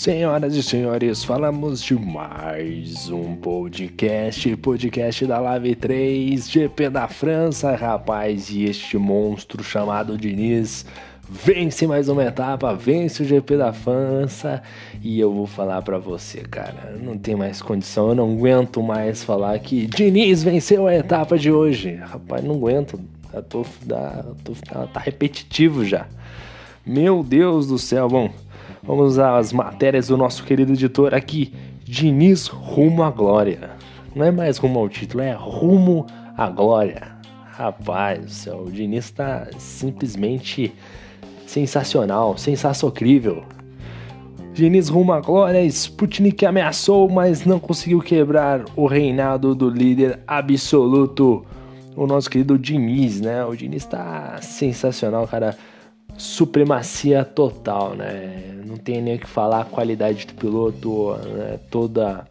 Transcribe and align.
Senhoras 0.00 0.54
e 0.54 0.62
senhores, 0.62 1.22
falamos 1.22 1.82
de 1.82 1.94
mais 1.94 3.10
um 3.10 3.36
podcast, 3.36 4.56
podcast 4.56 5.26
da 5.26 5.38
Live 5.38 5.74
3, 5.74 6.50
GP 6.50 6.88
da 6.88 7.06
França, 7.06 7.76
rapaz, 7.76 8.48
e 8.48 8.64
este 8.64 8.96
monstro 8.96 9.62
chamado 9.62 10.16
Diniz 10.16 10.86
vence 11.28 11.86
mais 11.86 12.08
uma 12.08 12.24
etapa, 12.24 12.72
vence 12.72 13.22
o 13.22 13.26
GP 13.26 13.58
da 13.58 13.74
França, 13.74 14.62
e 15.02 15.20
eu 15.20 15.34
vou 15.34 15.46
falar 15.46 15.82
para 15.82 15.98
você, 15.98 16.38
cara, 16.38 16.98
não 16.98 17.18
tem 17.18 17.36
mais 17.36 17.60
condição, 17.60 18.08
eu 18.08 18.14
não 18.14 18.32
aguento 18.32 18.82
mais 18.82 19.22
falar 19.22 19.58
que 19.58 19.86
Diniz 19.86 20.42
venceu 20.42 20.86
a 20.86 20.94
etapa 20.94 21.36
de 21.36 21.52
hoje, 21.52 21.96
rapaz, 21.96 22.42
não 22.42 22.54
aguento, 22.54 22.98
eu 23.34 23.42
tô, 23.42 23.66
tô, 24.42 24.54
tá 24.94 24.98
repetitivo 24.98 25.84
já. 25.84 26.06
Meu 26.86 27.22
Deus 27.22 27.66
do 27.66 27.78
céu, 27.78 28.08
bom... 28.08 28.30
Vamos 28.82 29.18
às 29.18 29.52
matérias 29.52 30.08
do 30.08 30.16
nosso 30.16 30.44
querido 30.44 30.72
editor 30.72 31.14
aqui. 31.14 31.52
Diniz 31.84 32.46
rumo 32.46 33.02
à 33.02 33.10
glória. 33.10 33.70
Não 34.14 34.24
é 34.24 34.30
mais 34.30 34.58
rumo 34.58 34.78
ao 34.78 34.88
título, 34.88 35.22
é 35.22 35.32
rumo 35.32 36.06
à 36.36 36.48
glória. 36.48 37.02
Rapaz, 37.52 38.46
o 38.46 38.70
Diniz 38.70 39.04
está 39.04 39.48
simplesmente 39.58 40.72
sensacional, 41.46 42.38
sensacional. 42.38 43.44
Diniz 44.54 44.88
rumo 44.88 45.12
à 45.12 45.20
glória, 45.20 45.62
Sputnik 45.64 46.44
ameaçou, 46.46 47.08
mas 47.08 47.44
não 47.44 47.60
conseguiu 47.60 48.00
quebrar 48.00 48.64
o 48.74 48.86
reinado 48.86 49.54
do 49.54 49.68
líder 49.68 50.20
absoluto, 50.26 51.44
o 51.94 52.06
nosso 52.06 52.30
querido 52.30 52.58
Diniz, 52.58 53.20
né? 53.20 53.44
O 53.44 53.54
Diniz 53.54 53.84
está 53.84 54.38
sensacional, 54.40 55.28
cara 55.28 55.56
supremacia 56.20 57.24
total, 57.24 57.94
né? 57.94 58.60
Não 58.66 58.76
tem 58.76 59.00
nem 59.00 59.16
o 59.16 59.18
que 59.18 59.26
falar 59.26 59.62
a 59.62 59.64
qualidade 59.64 60.26
do 60.26 60.34
piloto, 60.34 61.16
né? 61.16 61.58
toda 61.70 62.26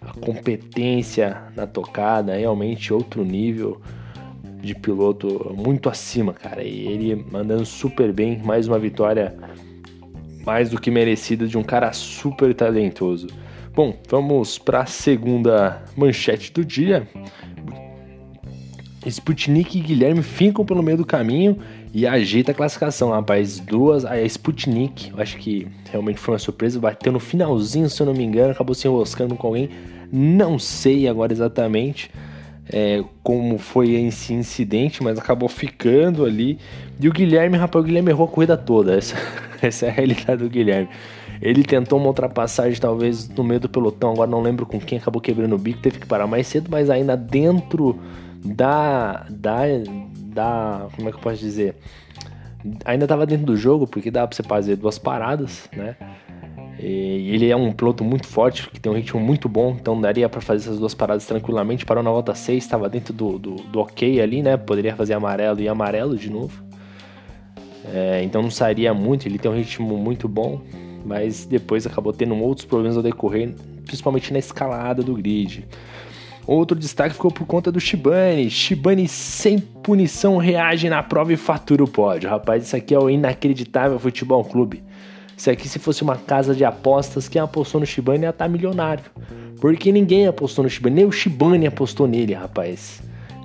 a 0.00 0.12
competência 0.20 1.42
na 1.56 1.66
tocada, 1.66 2.34
realmente 2.34 2.92
outro 2.92 3.24
nível 3.24 3.80
de 4.60 4.74
piloto 4.74 5.54
muito 5.56 5.88
acima, 5.88 6.34
cara. 6.34 6.62
E 6.62 6.86
ele 6.86 7.24
mandando 7.30 7.64
super 7.64 8.12
bem, 8.12 8.38
mais 8.44 8.68
uma 8.68 8.78
vitória 8.78 9.34
mais 10.44 10.70
do 10.70 10.80
que 10.80 10.90
merecida 10.90 11.46
de 11.46 11.56
um 11.56 11.62
cara 11.62 11.92
super 11.94 12.54
talentoso. 12.54 13.26
Bom, 13.74 13.96
vamos 14.08 14.58
para 14.58 14.80
a 14.80 14.86
segunda 14.86 15.82
manchete 15.96 16.52
do 16.52 16.62
dia. 16.62 17.08
Sputnik 19.06 19.78
e 19.78 19.80
Guilherme 19.80 20.22
ficam 20.22 20.64
pelo 20.64 20.82
meio 20.82 20.98
do 20.98 21.06
caminho 21.06 21.58
e 21.92 22.06
agita 22.06 22.52
a 22.52 22.54
classificação, 22.54 23.10
rapaz. 23.10 23.58
Duas, 23.58 24.04
a 24.04 24.20
Sputnik, 24.22 25.12
acho 25.18 25.36
que 25.38 25.66
realmente 25.90 26.18
foi 26.18 26.34
uma 26.34 26.38
surpresa, 26.38 26.78
bateu 26.78 27.12
no 27.12 27.20
finalzinho, 27.20 27.88
se 27.88 28.00
eu 28.00 28.06
não 28.06 28.14
me 28.14 28.24
engano, 28.24 28.52
acabou 28.52 28.74
se 28.74 28.86
enroscando 28.86 29.34
com 29.34 29.48
alguém. 29.48 29.70
Não 30.12 30.58
sei 30.58 31.08
agora 31.08 31.32
exatamente 31.32 32.10
é, 32.72 33.02
como 33.22 33.58
foi 33.58 33.92
esse 33.92 34.32
incidente, 34.32 35.02
mas 35.02 35.18
acabou 35.18 35.48
ficando 35.48 36.24
ali. 36.24 36.58
E 37.00 37.08
o 37.08 37.12
Guilherme, 37.12 37.56
rapaz, 37.56 37.84
o 37.84 37.86
Guilherme 37.86 38.10
errou 38.10 38.26
a 38.26 38.30
corrida 38.30 38.56
toda. 38.56 38.96
Essa, 38.96 39.16
essa 39.60 39.86
é 39.86 39.88
a 39.88 39.92
realidade 39.92 40.42
do 40.42 40.48
Guilherme. 40.48 40.88
Ele 41.42 41.64
tentou 41.64 41.98
uma 41.98 42.08
ultrapassagem, 42.08 42.78
talvez 42.78 43.28
no 43.28 43.42
meio 43.42 43.60
do 43.60 43.68
pelotão, 43.68 44.12
agora 44.12 44.30
não 44.30 44.42
lembro 44.42 44.66
com 44.66 44.78
quem, 44.78 44.98
acabou 44.98 45.22
quebrando 45.22 45.54
o 45.54 45.58
bico, 45.58 45.80
teve 45.80 45.98
que 45.98 46.06
parar 46.06 46.26
mais 46.26 46.46
cedo, 46.46 46.68
mas 46.70 46.90
ainda 46.90 47.16
dentro 47.16 47.98
da, 48.44 49.26
da, 49.30 49.62
da. 50.30 50.88
Como 50.96 51.08
é 51.08 51.12
que 51.12 51.18
eu 51.18 51.22
posso 51.22 51.38
dizer? 51.38 51.74
Ainda 52.84 53.04
estava 53.04 53.26
dentro 53.26 53.46
do 53.46 53.56
jogo, 53.56 53.86
porque 53.86 54.10
dá 54.10 54.26
para 54.26 54.36
você 54.36 54.42
fazer 54.42 54.76
duas 54.76 54.98
paradas, 54.98 55.68
né? 55.74 55.96
E 56.82 57.34
ele 57.34 57.50
é 57.50 57.56
um 57.56 57.72
piloto 57.72 58.02
muito 58.02 58.26
forte, 58.26 58.68
que 58.70 58.80
tem 58.80 58.90
um 58.90 58.94
ritmo 58.94 59.20
muito 59.20 59.48
bom, 59.48 59.76
então 59.78 60.00
daria 60.00 60.28
para 60.28 60.40
fazer 60.40 60.64
essas 60.64 60.78
duas 60.78 60.94
paradas 60.94 61.26
tranquilamente. 61.26 61.84
Parou 61.84 62.02
na 62.02 62.10
volta 62.10 62.34
6, 62.34 62.62
estava 62.62 62.88
dentro 62.88 63.12
do, 63.12 63.38
do, 63.38 63.54
do, 63.56 63.80
ok 63.80 64.20
ali, 64.20 64.42
né? 64.42 64.56
Poderia 64.56 64.96
fazer 64.96 65.12
amarelo 65.12 65.60
e 65.60 65.68
amarelo 65.68 66.16
de 66.16 66.30
novo. 66.30 66.62
É, 67.92 68.22
então 68.22 68.40
não 68.42 68.50
sairia 68.50 68.94
muito, 68.94 69.26
ele 69.26 69.38
tem 69.38 69.50
um 69.50 69.54
ritmo 69.54 69.96
muito 69.98 70.28
bom, 70.28 70.60
mas 71.04 71.44
depois 71.44 71.86
acabou 71.86 72.12
tendo 72.12 72.34
outros 72.36 72.66
problemas 72.66 72.96
ao 72.96 73.02
decorrer, 73.02 73.54
principalmente 73.84 74.32
na 74.32 74.38
escalada 74.38 75.02
do 75.02 75.14
grid. 75.14 75.66
Outro 76.46 76.78
destaque 76.78 77.14
ficou 77.14 77.30
por 77.30 77.46
conta 77.46 77.70
do 77.70 77.80
Shibane. 77.80 78.50
Shibane 78.50 79.06
sem 79.06 79.58
punição 79.58 80.36
reage 80.36 80.88
na 80.88 81.02
prova 81.02 81.32
e 81.32 81.36
fatura 81.36 81.84
o 81.84 81.88
pódio. 81.88 82.28
Rapaz, 82.28 82.64
isso 82.64 82.76
aqui 82.76 82.94
é 82.94 82.98
o 82.98 83.08
inacreditável 83.10 83.98
futebol 83.98 84.44
clube. 84.44 84.82
Isso 85.36 85.50
aqui, 85.50 85.68
se 85.68 85.78
fosse 85.78 86.02
uma 86.02 86.16
casa 86.16 86.54
de 86.54 86.64
apostas, 86.64 87.28
quem 87.28 87.40
apostou 87.40 87.80
no 87.80 87.86
Shibane 87.86 88.24
ia 88.24 88.30
estar 88.30 88.44
tá 88.44 88.48
milionário. 88.50 89.04
Porque 89.60 89.90
ninguém 89.90 90.26
apostou 90.26 90.62
no 90.64 90.70
Shibane, 90.70 90.96
nem 90.96 91.04
o 91.06 91.12
Shibane 91.12 91.66
apostou 91.66 92.06
nele, 92.06 92.34
rapaz. 92.34 93.00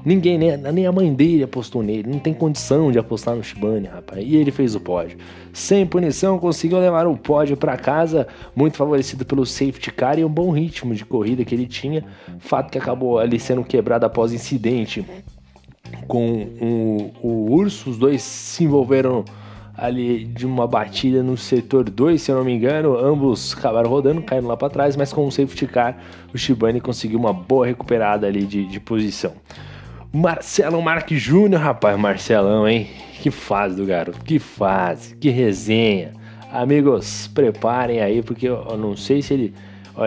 Ninguém, 0.05 0.37
nem, 0.37 0.85
a 0.85 0.91
mãe 0.91 1.11
dele 1.11 1.43
apostou 1.43 1.81
nele. 1.81 2.07
Não 2.07 2.19
tem 2.19 2.31
condição 2.31 2.91
de 2.91 2.99
apostar 2.99 3.35
no 3.35 3.43
Shibane, 3.43 3.87
rapaz. 3.87 4.23
E 4.23 4.35
ele 4.35 4.51
fez 4.51 4.75
o 4.75 4.79
pódio. 4.79 5.17
Sem 5.51 5.85
punição, 5.85 6.37
conseguiu 6.37 6.77
levar 6.79 7.07
o 7.07 7.17
pódio 7.17 7.57
para 7.57 7.75
casa, 7.75 8.27
muito 8.55 8.77
favorecido 8.77 9.25
pelo 9.25 9.45
safety 9.45 9.91
car 9.91 10.19
e 10.19 10.23
um 10.23 10.29
bom 10.29 10.51
ritmo 10.51 10.93
de 10.93 11.03
corrida 11.03 11.43
que 11.43 11.55
ele 11.55 11.65
tinha. 11.65 12.03
Fato 12.37 12.71
que 12.71 12.77
acabou 12.77 13.17
ali 13.17 13.39
sendo 13.39 13.63
quebrado 13.63 14.05
após 14.05 14.31
incidente 14.31 15.03
com 16.07 16.49
o, 16.61 17.11
o 17.27 17.55
Urso. 17.55 17.89
Os 17.89 17.97
dois 17.97 18.21
se 18.21 18.63
envolveram 18.63 19.25
ali 19.77 20.23
de 20.23 20.45
uma 20.45 20.67
batida 20.67 21.21
no 21.21 21.35
setor 21.35 21.89
2, 21.89 22.21
se 22.21 22.31
eu 22.31 22.37
não 22.37 22.45
me 22.45 22.53
engano, 22.53 22.97
ambos 22.97 23.53
acabaram 23.57 23.89
rodando, 23.89 24.21
caindo 24.21 24.47
lá 24.47 24.55
para 24.55 24.69
trás, 24.69 24.95
mas 24.95 25.11
com 25.11 25.27
o 25.27 25.31
safety 25.31 25.67
car, 25.67 25.97
o 26.33 26.37
Shibane 26.37 26.79
conseguiu 26.79 27.19
uma 27.19 27.33
boa 27.33 27.65
recuperada 27.65 28.25
ali 28.25 28.45
de, 28.45 28.65
de 28.65 28.79
posição. 28.79 29.33
Marcelão 30.15 30.81
Marques 30.81 31.21
Júnior, 31.21 31.61
rapaz, 31.61 31.99
Marcelão, 31.99 32.65
hein? 32.65 32.87
Que 33.21 33.29
fase 33.29 33.75
do 33.75 33.85
garoto, 33.85 34.23
que 34.23 34.39
fase, 34.39 35.13
que 35.13 35.29
resenha. 35.29 36.13
Amigos, 36.49 37.27
preparem 37.27 37.99
aí, 37.99 38.23
porque 38.23 38.47
eu 38.47 38.77
não 38.77 38.95
sei 38.95 39.21
se 39.21 39.33
ele. 39.33 39.53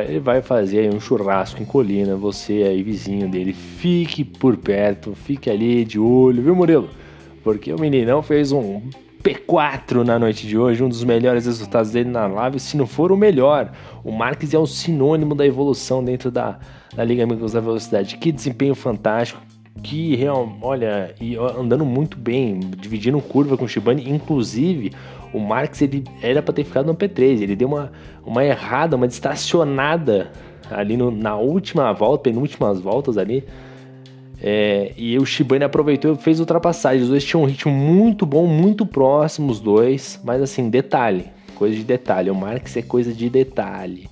Ele 0.06 0.18
vai 0.18 0.40
fazer 0.40 0.78
aí 0.78 0.88
um 0.88 0.98
churrasco 0.98 1.62
em 1.62 1.66
colina, 1.66 2.16
você 2.16 2.62
aí, 2.62 2.82
vizinho 2.82 3.28
dele, 3.28 3.52
fique 3.52 4.24
por 4.24 4.56
perto, 4.56 5.14
fique 5.14 5.50
ali 5.50 5.84
de 5.84 5.98
olho, 5.98 6.42
viu, 6.42 6.56
Murilo? 6.56 6.88
Porque 7.44 7.70
o 7.70 7.78
meninão 7.78 8.22
fez 8.22 8.50
um 8.50 8.80
P4 9.22 10.04
na 10.04 10.18
noite 10.18 10.46
de 10.46 10.56
hoje, 10.56 10.82
um 10.82 10.88
dos 10.88 11.04
melhores 11.04 11.44
resultados 11.44 11.90
dele 11.90 12.08
na 12.08 12.26
live, 12.26 12.58
se 12.58 12.78
não 12.78 12.86
for 12.86 13.12
o 13.12 13.16
melhor. 13.16 13.72
O 14.02 14.10
Marques 14.10 14.54
é 14.54 14.58
o 14.58 14.66
sinônimo 14.66 15.34
da 15.34 15.46
evolução 15.46 16.02
dentro 16.02 16.30
da, 16.30 16.58
da 16.94 17.04
Liga 17.04 17.24
Amigos 17.24 17.52
da 17.52 17.60
Velocidade. 17.60 18.16
Que 18.16 18.32
desempenho 18.32 18.74
fantástico, 18.74 19.40
que 19.82 20.16
real, 20.16 20.56
olha, 20.60 21.14
e 21.20 21.36
andando 21.36 21.84
muito 21.84 22.16
bem, 22.16 22.60
dividindo 22.78 23.20
curva 23.20 23.56
com 23.56 23.64
o 23.64 23.68
Shibane, 23.68 24.08
inclusive 24.08 24.92
o 25.32 25.38
Marx 25.38 25.82
ele 25.82 26.04
era 26.22 26.42
para 26.42 26.54
ter 26.54 26.64
ficado 26.64 26.86
no 26.86 26.94
P3, 26.94 27.42
ele 27.42 27.56
deu 27.56 27.68
uma, 27.68 27.92
uma 28.24 28.44
errada, 28.44 28.96
uma 28.96 29.08
distracionada 29.08 30.30
ali 30.70 30.96
no, 30.96 31.10
na 31.10 31.36
última 31.36 31.92
volta, 31.92 32.24
penúltimas 32.24 32.80
voltas 32.80 33.16
ali. 33.16 33.44
É, 34.40 34.92
e 34.96 35.18
o 35.18 35.26
Shibane 35.26 35.64
aproveitou 35.64 36.14
e 36.14 36.16
fez 36.16 36.38
ultrapassagem. 36.38 37.02
Os 37.02 37.08
dois 37.08 37.24
tinham 37.24 37.42
um 37.42 37.46
ritmo 37.46 37.72
muito 37.72 38.24
bom, 38.24 38.46
muito 38.46 38.86
próximo, 38.86 39.50
os 39.50 39.60
dois, 39.60 40.20
mas 40.24 40.40
assim, 40.40 40.70
detalhe, 40.70 41.26
coisa 41.54 41.74
de 41.74 41.82
detalhe. 41.82 42.30
O 42.30 42.34
Marx 42.34 42.76
é 42.76 42.82
coisa 42.82 43.12
de 43.12 43.28
detalhe. 43.28 44.08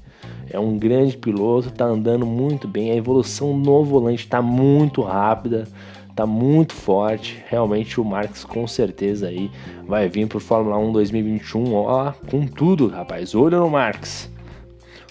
É 0.50 0.58
um 0.58 0.78
grande 0.78 1.16
piloto, 1.16 1.70
tá 1.70 1.84
andando 1.84 2.24
muito 2.24 2.68
bem. 2.68 2.90
A 2.90 2.96
evolução 2.96 3.56
no 3.56 3.84
volante 3.84 4.24
está 4.24 4.40
muito 4.40 5.02
rápida, 5.02 5.66
tá 6.14 6.24
muito 6.26 6.72
forte. 6.72 7.42
Realmente 7.48 8.00
o 8.00 8.04
Marx 8.04 8.44
com 8.44 8.66
certeza 8.66 9.28
aí 9.28 9.50
vai 9.86 10.08
vir 10.08 10.26
pro 10.26 10.40
Fórmula 10.40 10.78
1 10.78 10.92
2021, 10.92 11.74
ó, 11.74 12.12
com 12.30 12.46
tudo, 12.46 12.88
rapaz. 12.88 13.34
Olho 13.34 13.58
no 13.58 13.68
Marx. 13.68 14.30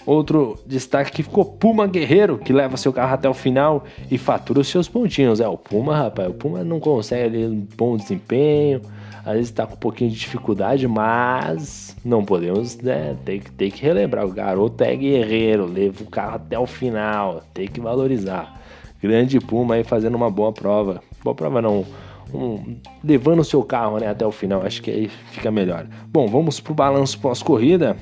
Outro 0.06 0.56
destaque 0.64 1.10
que 1.10 1.22
ficou 1.24 1.44
Puma 1.44 1.86
Guerreiro, 1.88 2.38
que 2.38 2.52
leva 2.52 2.76
seu 2.76 2.92
carro 2.92 3.14
até 3.14 3.28
o 3.28 3.34
final 3.34 3.84
e 4.08 4.16
fatura 4.16 4.60
os 4.60 4.68
seus 4.68 4.88
pontinhos. 4.88 5.40
É, 5.40 5.48
o 5.48 5.58
Puma, 5.58 5.96
rapaz, 5.96 6.30
o 6.30 6.34
Puma 6.34 6.62
não 6.62 6.78
consegue 6.78 7.24
ali 7.24 7.44
um 7.44 7.66
bom 7.76 7.96
desempenho, 7.96 8.80
às 9.26 9.32
vezes 9.32 9.48
está 9.48 9.66
com 9.66 9.74
um 9.74 9.78
pouquinho 9.78 10.08
de 10.08 10.16
dificuldade, 10.16 10.86
mas 10.86 11.96
não 12.04 12.24
podemos, 12.24 12.78
né? 12.78 13.16
Tem 13.24 13.40
que, 13.40 13.50
tem 13.50 13.70
que 13.72 13.82
relembrar. 13.82 14.24
O 14.24 14.30
garoto 14.30 14.84
é 14.84 14.94
guerreiro, 14.94 15.66
leva 15.66 16.00
o 16.04 16.06
carro 16.06 16.36
até 16.36 16.56
o 16.56 16.64
final, 16.64 17.42
tem 17.52 17.66
que 17.66 17.80
valorizar. 17.80 18.62
Grande 19.02 19.40
Puma 19.40 19.74
aí 19.74 19.82
fazendo 19.82 20.14
uma 20.14 20.30
boa 20.30 20.52
prova. 20.52 21.02
Boa 21.24 21.34
prova 21.34 21.60
não, 21.60 21.84
um, 22.32 22.76
levando 23.02 23.40
o 23.40 23.44
seu 23.44 23.64
carro 23.64 23.98
né, 23.98 24.06
até 24.06 24.24
o 24.24 24.30
final, 24.30 24.62
acho 24.62 24.80
que 24.80 24.92
aí 24.92 25.08
fica 25.32 25.50
melhor. 25.50 25.88
Bom, 26.06 26.28
vamos 26.28 26.60
pro 26.60 26.72
balanço 26.72 27.18
pós-corrida. 27.18 27.96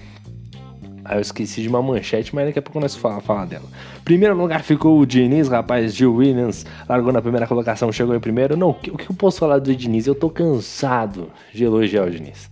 Aí 1.05 1.19
eu 1.19 1.21
esqueci 1.21 1.61
de 1.61 1.69
uma 1.69 1.83
manchete, 1.83 2.35
mas 2.35 2.47
daqui 2.47 2.59
a 2.59 2.62
pouco 2.62 2.81
nós 2.81 2.97
falar 2.97 3.21
fala 3.21 3.45
dela. 3.45 3.65
Primeiro 4.05 4.35
lugar 4.35 4.62
ficou 4.62 4.99
o 4.99 5.05
Diniz, 5.05 5.49
rapaz, 5.49 5.95
Gil 5.95 6.15
Williams. 6.15 6.65
Largou 6.89 7.12
na 7.12 7.21
primeira 7.21 7.47
colocação, 7.47 7.93
chegou 7.93 8.15
em 8.15 8.21
primeiro. 8.21 8.56
Não, 8.56 8.71
o 8.71 8.75
que, 8.75 8.91
eu 8.91 9.15
posso 9.15 9.39
falar 9.39 9.59
do 9.59 9.77
Diniz? 9.77 10.06
Eu 10.06 10.15
tô 10.15 10.31
cansado 10.31 11.29
de 11.53 11.62
elogiar 11.62 12.06
o 12.06 12.11
Diniz. 12.11 12.51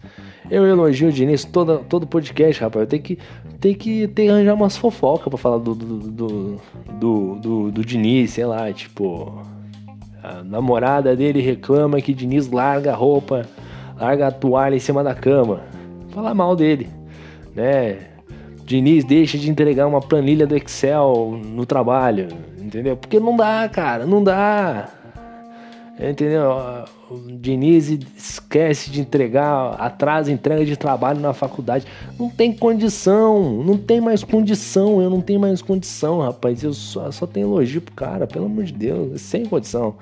Eu 0.51 0.67
elogio 0.67 1.09
o 1.09 1.13
Diniz 1.13 1.47
todo, 1.47 1.79
todo 1.89 2.07
podcast, 2.07 2.63
rapaz. 2.63 2.83
Eu 2.83 2.87
tenho 2.87 3.03
que, 3.03 3.19
tenho 3.59 3.75
que, 3.75 4.09
que 4.09 4.29
arranjar 4.29 4.53
umas 4.53 4.77
fofocas 4.77 5.29
pra 5.29 5.39
falar 5.39 5.57
do 5.57 5.75
do, 5.75 5.99
do, 5.99 6.61
do, 7.01 7.35
do, 7.37 7.71
do 7.71 7.85
Diniz, 7.85 8.33
sei 8.33 8.45
lá, 8.45 8.71
tipo. 8.71 9.41
A 10.23 10.45
namorada 10.45 11.17
dele 11.17 11.41
reclama 11.41 12.01
que 12.01 12.15
Diniz 12.15 12.49
larga 12.49 12.93
a 12.93 12.95
roupa, 12.95 13.45
larga 13.99 14.29
a 14.29 14.31
toalha 14.31 14.77
em 14.77 14.79
cima 14.79 15.03
da 15.03 15.15
cama. 15.15 15.63
Falar 16.11 16.33
mal 16.33 16.55
dele, 16.55 16.89
né? 17.57 18.12
Diniz 18.73 19.05
deixa 19.05 19.37
de 19.37 19.51
entregar 19.51 19.87
uma 19.87 20.01
planilha 20.01 20.47
do 20.47 20.57
Excel 20.57 21.39
no 21.45 21.67
trabalho, 21.67 22.29
entendeu? 22.59 22.97
Porque 22.97 23.21
não 23.21 23.37
dá, 23.37 23.69
cara, 23.69 24.07
não 24.07 24.25
dá. 24.25 24.89
Entendeu? 26.01 26.51
O 27.13 27.31
Diniz 27.31 27.91
esquece 28.17 28.91
de 28.91 28.99
entregar, 28.99 29.75
atrasa 29.79 30.33
entrega 30.33 30.65
de 30.65 30.79
trabalho 30.79 31.21
na 31.21 31.35
faculdade. 31.35 31.87
Não 32.19 32.31
tem 32.31 32.55
condição, 32.55 33.63
não 33.63 33.77
tem 33.77 34.01
mais 34.01 34.25
condição, 34.25 35.03
eu 35.03 35.11
não 35.11 35.21
tenho 35.21 35.39
mais 35.39 35.61
condição, 35.61 36.21
rapaz. 36.21 36.65
Eu 36.65 36.73
só, 36.73 37.11
só 37.11 37.27
tenho 37.27 37.49
elogio 37.49 37.83
pro 37.83 37.95
cara, 37.95 38.27
pelo 38.27 38.47
amor 38.47 38.65
de 38.65 38.73
Deus, 38.73 39.21
sem 39.21 39.45
condição. 39.45 39.97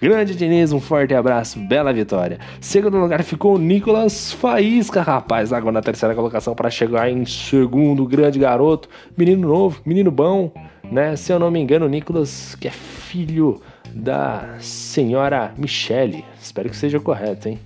Grande 0.00 0.34
Diniz, 0.34 0.72
um 0.72 0.80
forte 0.80 1.14
abraço, 1.14 1.60
bela 1.60 1.92
vitória. 1.92 2.40
Segundo 2.60 2.96
lugar 2.96 3.22
ficou 3.22 3.54
o 3.54 3.58
Nicolas 3.58 4.32
Faísca, 4.32 5.02
rapaz, 5.02 5.52
agora 5.52 5.72
na 5.72 5.82
terceira 5.82 6.16
colocação 6.16 6.52
para 6.52 6.68
chegar 6.68 7.08
em 7.08 7.24
segundo, 7.24 8.04
grande 8.06 8.40
garoto, 8.40 8.88
menino 9.16 9.46
novo, 9.46 9.80
menino 9.86 10.10
bom, 10.10 10.50
né? 10.90 11.14
Se 11.14 11.32
eu 11.32 11.38
não 11.38 11.48
me 11.48 11.60
engano, 11.60 11.86
o 11.86 11.88
Nicolas, 11.88 12.56
que 12.56 12.66
é 12.66 12.72
filho 12.72 13.60
da 13.94 14.56
senhora 14.60 15.52
Michele. 15.56 16.24
Espero 16.40 16.68
que 16.68 16.76
seja 16.76 17.00
correto, 17.00 17.48
hein? 17.48 17.58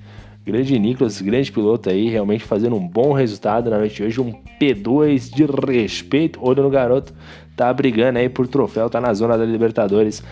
Grande 0.45 0.79
Nicolas, 0.79 1.21
grande 1.21 1.53
piloto 1.53 1.91
aí, 1.91 2.09
realmente 2.09 2.45
fazendo 2.45 2.75
um 2.75 2.87
bom 2.87 3.13
resultado 3.13 3.69
na 3.71 3.79
noite 3.79 3.97
de 3.97 4.05
hoje. 4.05 4.21
Um 4.21 4.33
P2 4.61 5.35
de 5.35 5.45
respeito. 5.45 6.39
Olho 6.43 6.63
no 6.63 6.71
garoto, 6.71 7.13
tá 7.57 7.73
brigando 7.73 8.19
aí 8.19 8.29
por 8.29 8.49
troféu, 8.49 8.89
tá 8.89 9.01
na 9.01 9.13
zona 9.13 9.37
da 9.37 9.45
Libertadores. 9.45 10.23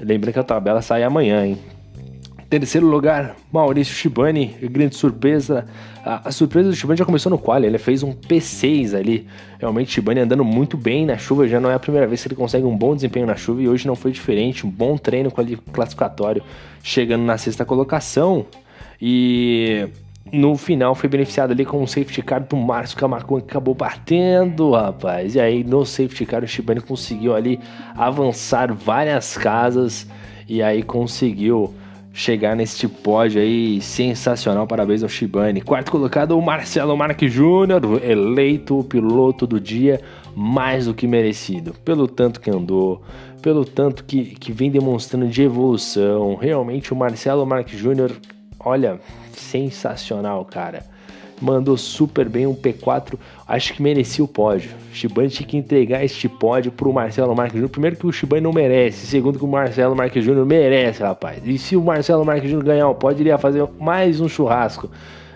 Lembrando 0.00 0.32
que 0.34 0.40
a 0.40 0.44
tabela 0.44 0.80
sai 0.80 1.02
amanhã, 1.02 1.44
hein? 1.44 1.58
Terceiro 2.50 2.88
lugar, 2.88 3.36
Maurício 3.52 3.94
Shibani, 3.94 4.56
grande 4.62 4.96
surpresa. 4.96 5.66
A, 6.04 6.30
a, 6.30 6.32
surpresa 6.32 6.68
do 6.68 6.74
Shibani 6.74 6.98
já 6.98 7.04
começou 7.04 7.30
no 7.30 7.38
quali, 7.38 7.64
ele 7.64 7.78
fez 7.78 8.02
um 8.02 8.12
P6 8.12 8.92
ali. 8.92 9.28
Realmente, 9.60 9.92
Shibani 9.92 10.18
andando 10.18 10.44
muito 10.44 10.76
bem 10.76 11.06
na 11.06 11.16
chuva, 11.16 11.46
já 11.46 11.60
não 11.60 11.70
é 11.70 11.74
a 11.74 11.78
primeira 11.78 12.08
vez 12.08 12.20
que 12.20 12.26
ele 12.26 12.34
consegue 12.34 12.66
um 12.66 12.76
bom 12.76 12.96
desempenho 12.96 13.24
na 13.24 13.36
chuva 13.36 13.62
e 13.62 13.68
hoje 13.68 13.86
não 13.86 13.94
foi 13.94 14.10
diferente. 14.10 14.66
Um 14.66 14.70
bom 14.70 14.98
treino 14.98 15.30
classificatório, 15.72 16.42
chegando 16.82 17.22
na 17.22 17.38
sexta 17.38 17.64
colocação. 17.64 18.44
E 19.00 19.88
no 20.32 20.56
final 20.56 20.96
foi 20.96 21.08
beneficiado 21.08 21.52
ali 21.52 21.64
com 21.64 21.80
um 21.80 21.86
safety 21.86 22.20
car 22.20 22.42
do 22.42 22.56
Márcio 22.56 22.98
Camargo 22.98 23.40
que 23.40 23.48
acabou 23.48 23.76
batendo, 23.76 24.72
rapaz. 24.72 25.36
E 25.36 25.40
aí 25.40 25.62
no 25.62 25.86
safety 25.86 26.26
car 26.26 26.42
o 26.42 26.48
Shibani 26.48 26.80
conseguiu 26.80 27.32
ali 27.32 27.60
avançar 27.94 28.74
várias 28.74 29.38
casas 29.38 30.04
e 30.48 30.60
aí 30.60 30.82
conseguiu 30.82 31.72
chegar 32.12 32.56
neste 32.56 32.88
pódio 32.88 33.40
aí 33.40 33.80
sensacional. 33.80 34.66
Parabéns 34.66 35.02
ao 35.02 35.08
Shibane. 35.08 35.60
Quarto 35.60 35.90
colocado, 35.90 36.36
o 36.36 36.42
Marcelo 36.42 36.96
Marques 36.96 37.32
Júnior, 37.32 37.82
eleito 38.02 38.78
o 38.78 38.84
piloto 38.84 39.46
do 39.46 39.60
dia, 39.60 40.00
mais 40.34 40.86
do 40.86 40.94
que 40.94 41.06
merecido. 41.06 41.74
Pelo 41.84 42.06
tanto 42.06 42.40
que 42.40 42.50
andou, 42.50 43.02
pelo 43.40 43.64
tanto 43.64 44.04
que, 44.04 44.34
que 44.36 44.52
vem 44.52 44.70
demonstrando 44.70 45.28
de 45.28 45.42
evolução. 45.42 46.34
Realmente 46.34 46.92
o 46.92 46.96
Marcelo 46.96 47.46
Marques 47.46 47.78
Júnior, 47.78 48.12
olha, 48.58 49.00
sensacional, 49.32 50.44
cara 50.44 50.99
mandou 51.40 51.76
super 51.76 52.28
bem 52.28 52.46
um 52.46 52.54
P4, 52.54 53.14
acho 53.46 53.72
que 53.72 53.82
merecia 53.82 54.24
o 54.24 54.28
pódio. 54.28 54.70
Shibane 54.92 55.28
tinha 55.28 55.48
que 55.48 55.56
entregar 55.56 56.04
este 56.04 56.28
pódio 56.28 56.70
pro 56.70 56.92
Marcelo 56.92 57.34
Marques 57.34 57.54
Júnior. 57.54 57.70
Primeiro 57.70 57.96
que 57.96 58.06
o 58.06 58.12
Shibane 58.12 58.42
não 58.42 58.52
merece, 58.52 59.06
segundo 59.06 59.38
que 59.38 59.44
o 59.44 59.48
Marcelo 59.48 59.94
Marques 59.96 60.24
Júnior 60.24 60.44
merece, 60.46 61.02
rapaz. 61.02 61.40
E 61.44 61.58
se 61.58 61.76
o 61.76 61.82
Marcelo 61.82 62.24
Marques 62.24 62.50
Júnior 62.50 62.64
ganhar 62.64 62.88
o 62.88 62.94
pódio, 62.94 63.22
ele 63.22 63.30
ia 63.30 63.38
fazer 63.38 63.66
mais 63.78 64.20
um 64.20 64.28
churrasco. 64.28 64.90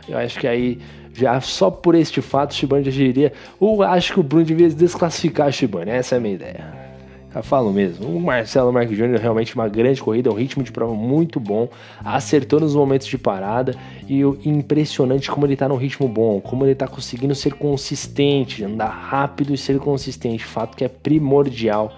Eu 0.09 0.19
acho 0.19 0.39
que 0.39 0.47
aí 0.47 0.79
já 1.15 1.41
só 1.41 1.71
por 1.71 1.95
este 1.95 2.21
fato 2.21 2.51
o 2.51 2.55
Shibane 2.55 2.85
já 2.85 2.91
diria, 2.91 3.33
ou 3.59 3.83
acho 3.83 4.13
que 4.13 4.21
o 4.21 4.23
Bruno 4.23 4.45
devia 4.45 4.69
desclassificar 4.69 5.49
o 5.49 5.53
Shibane, 5.53 5.91
essa 5.91 6.17
é 6.17 6.19
a 6.19 6.21
minha 6.21 6.35
ideia. 6.35 6.84
Eu 7.35 7.43
falo 7.43 7.73
mesmo. 7.73 8.07
O 8.07 8.21
Marcelo 8.21 8.73
Marques 8.73 8.97
Júnior 8.97 9.19
realmente 9.19 9.55
uma 9.55 9.69
grande 9.69 10.01
corrida, 10.01 10.31
um 10.31 10.35
ritmo 10.35 10.63
de 10.63 10.71
prova 10.71 10.95
muito 10.95 11.41
bom, 11.41 11.69
acertou 12.05 12.61
nos 12.61 12.75
momentos 12.75 13.09
de 13.09 13.19
parada 13.19 13.75
e 14.09 14.21
impressionante 14.45 15.31
como 15.31 15.45
ele 15.45 15.57
tá 15.57 15.69
num 15.69 15.77
ritmo 15.77 16.07
bom, 16.07 16.41
como 16.41 16.65
ele 16.65 16.75
tá 16.75 16.87
conseguindo 16.87 17.35
ser 17.35 17.55
consistente, 17.55 18.63
andar 18.63 18.89
rápido 18.89 19.53
e 19.53 19.59
ser 19.59 19.79
consistente, 19.79 20.45
fato 20.45 20.77
que 20.77 20.85
é 20.85 20.89
primordial 20.89 21.93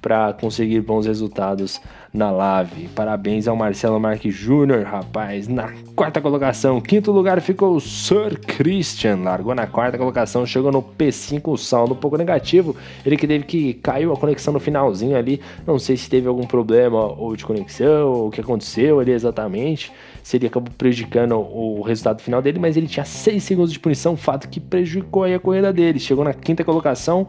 para 0.00 0.32
conseguir 0.32 0.80
bons 0.80 1.06
resultados 1.06 1.80
na 2.12 2.30
Lave. 2.30 2.88
Parabéns 2.88 3.46
ao 3.46 3.54
Marcelo 3.54 4.00
Marques 4.00 4.34
Júnior, 4.34 4.84
rapaz, 4.84 5.46
na 5.46 5.72
quarta 5.94 6.20
colocação. 6.20 6.80
Quinto 6.80 7.12
lugar 7.12 7.40
ficou 7.40 7.76
o 7.76 7.80
Sir 7.80 8.38
Christian, 8.40 9.20
largou 9.22 9.54
na 9.54 9.66
quarta 9.66 9.96
colocação, 9.96 10.44
chegou 10.44 10.72
no 10.72 10.82
P5, 10.82 11.52
o 11.52 11.56
saldo 11.56 11.94
um 11.94 11.96
pouco 11.96 12.16
negativo. 12.16 12.74
Ele 13.04 13.16
que 13.16 13.26
teve 13.26 13.44
que 13.44 13.74
caiu 13.74 14.12
a 14.12 14.16
conexão 14.16 14.52
no 14.52 14.60
finalzinho 14.60 15.16
ali, 15.16 15.40
não 15.66 15.78
sei 15.78 15.96
se 15.96 16.10
teve 16.10 16.26
algum 16.26 16.46
problema 16.46 16.98
ou 16.98 17.36
de 17.36 17.44
conexão, 17.44 18.08
ou 18.08 18.28
o 18.28 18.30
que 18.30 18.40
aconteceu 18.40 18.98
ali 18.98 19.12
exatamente. 19.12 19.92
Se 20.22 20.36
ele 20.36 20.46
acabou 20.46 20.72
prejudicando 20.76 21.36
o 21.36 21.80
resultado 21.82 22.20
final 22.20 22.42
dele, 22.42 22.58
mas 22.58 22.76
ele 22.76 22.86
tinha 22.86 23.04
6 23.04 23.42
segundos 23.42 23.72
de 23.72 23.78
punição, 23.78 24.16
fato 24.16 24.48
que 24.48 24.60
prejudicou 24.60 25.24
a 25.24 25.38
corrida 25.38 25.72
dele. 25.72 25.98
Chegou 25.98 26.24
na 26.24 26.34
quinta 26.34 26.62
colocação, 26.62 27.26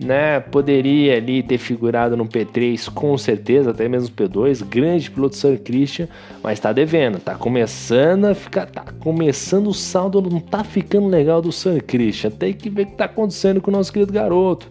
né? 0.00 0.40
Poderia 0.40 1.16
ali 1.16 1.42
ter 1.42 1.58
figurado 1.58 2.16
no 2.16 2.26
P3 2.26 2.90
com 2.92 3.16
certeza, 3.16 3.70
até 3.70 3.88
mesmo 3.88 4.14
P2, 4.14 4.64
grande 4.64 5.10
piloto 5.10 5.36
Sir 5.36 5.58
Christian, 5.60 6.08
mas 6.42 6.60
tá 6.60 6.72
devendo, 6.72 7.18
tá 7.18 7.34
começando 7.34 8.26
a 8.26 8.34
ficar, 8.34 8.66
tá 8.66 8.84
começando 9.00 9.68
o 9.68 9.74
saldo, 9.74 10.20
não 10.22 10.40
tá 10.40 10.62
ficando 10.62 11.08
legal 11.08 11.40
do 11.40 11.52
Sir 11.52 11.82
Christian. 11.82 12.30
Tem 12.30 12.52
que 12.52 12.68
ver 12.68 12.82
o 12.82 12.86
que 12.86 12.96
tá 12.96 13.06
acontecendo 13.06 13.60
com 13.60 13.70
o 13.70 13.74
nosso 13.74 13.92
querido 13.92 14.12
garoto. 14.12 14.68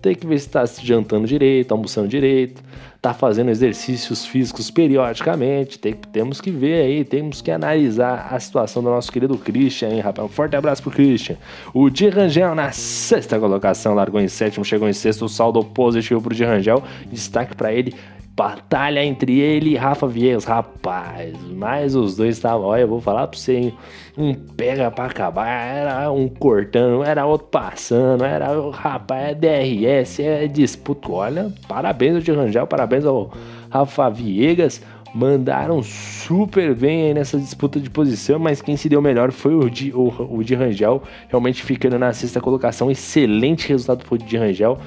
Tem 0.00 0.14
que 0.14 0.26
ver 0.26 0.38
se 0.38 0.48
tá 0.48 0.66
se 0.66 0.86
jantando 0.86 1.26
direito, 1.26 1.72
almoçando 1.72 2.08
direito, 2.08 2.62
tá 3.00 3.14
fazendo 3.14 3.50
exercícios 3.50 4.26
físicos 4.26 4.70
periodicamente. 4.70 5.78
Tem, 5.78 5.94
temos 5.94 6.40
que 6.40 6.50
ver 6.50 6.82
aí, 6.82 7.04
temos 7.04 7.40
que 7.40 7.50
analisar 7.50 8.28
a 8.30 8.38
situação 8.38 8.82
do 8.82 8.90
nosso 8.90 9.10
querido 9.10 9.36
Christian, 9.38 9.88
hein, 9.88 10.00
rapaz? 10.00 10.26
Um 10.26 10.32
forte 10.32 10.54
abraço 10.54 10.82
pro 10.82 10.90
Christian. 10.90 11.36
O 11.72 11.88
Di 11.88 12.08
Rangel 12.08 12.54
na 12.54 12.72
sexta 12.72 13.38
colocação, 13.38 13.94
largou 13.94 14.20
em 14.20 14.28
sétimo, 14.28 14.64
chegou 14.64 14.88
em 14.88 14.92
sexto, 14.92 15.28
saldo 15.28 15.64
positivo 15.64 16.20
pro 16.20 16.34
Di 16.34 16.44
Rangel. 16.44 16.82
Destaque 17.10 17.54
para 17.54 17.72
ele 17.72 17.94
batalha 18.40 19.04
entre 19.04 19.38
ele 19.38 19.70
e 19.70 19.76
Rafa 19.76 20.06
Viegas. 20.06 20.44
Rapaz, 20.44 21.34
mas 21.52 21.94
os 21.94 22.16
dois 22.16 22.36
estavam, 22.36 22.66
olha, 22.66 22.82
eu 22.82 22.88
vou 22.88 22.98
falar 22.98 23.26
pra 23.26 23.38
você, 23.38 23.54
hein? 23.54 23.74
Um 24.16 24.34
pega 24.34 24.90
pra 24.90 25.06
acabar, 25.06 25.46
era 25.46 26.10
um 26.10 26.26
cortando, 26.26 27.04
era 27.04 27.26
outro 27.26 27.48
passando, 27.48 28.24
era, 28.24 28.48
rapaz, 28.70 29.30
é 29.30 29.34
DRS, 29.34 30.20
é 30.20 30.46
disputa. 30.46 31.10
Olha, 31.10 31.52
parabéns 31.68 32.26
ao 32.28 32.34
Rangel, 32.34 32.66
parabéns 32.66 32.89
ao 33.04 33.30
Rafa 33.70 34.08
Viegas. 34.08 34.82
Mandaram 35.12 35.82
super 35.82 36.72
bem 36.72 37.06
aí 37.06 37.14
nessa 37.14 37.36
disputa 37.36 37.80
de 37.80 37.90
posição, 37.90 38.38
mas 38.38 38.62
quem 38.62 38.76
se 38.76 38.88
deu 38.88 39.02
melhor 39.02 39.32
foi 39.32 39.56
o 39.56 39.68
de, 39.68 39.92
o, 39.92 40.36
o 40.36 40.44
de 40.44 40.54
Rangel, 40.54 41.02
realmente 41.28 41.64
ficando 41.64 41.98
na 41.98 42.12
sexta 42.12 42.40
colocação. 42.40 42.88
Excelente 42.88 43.68
resultado 43.68 44.04
foi 44.04 44.18
o 44.18 44.22
de 44.22 44.36
Rangel 44.36 44.78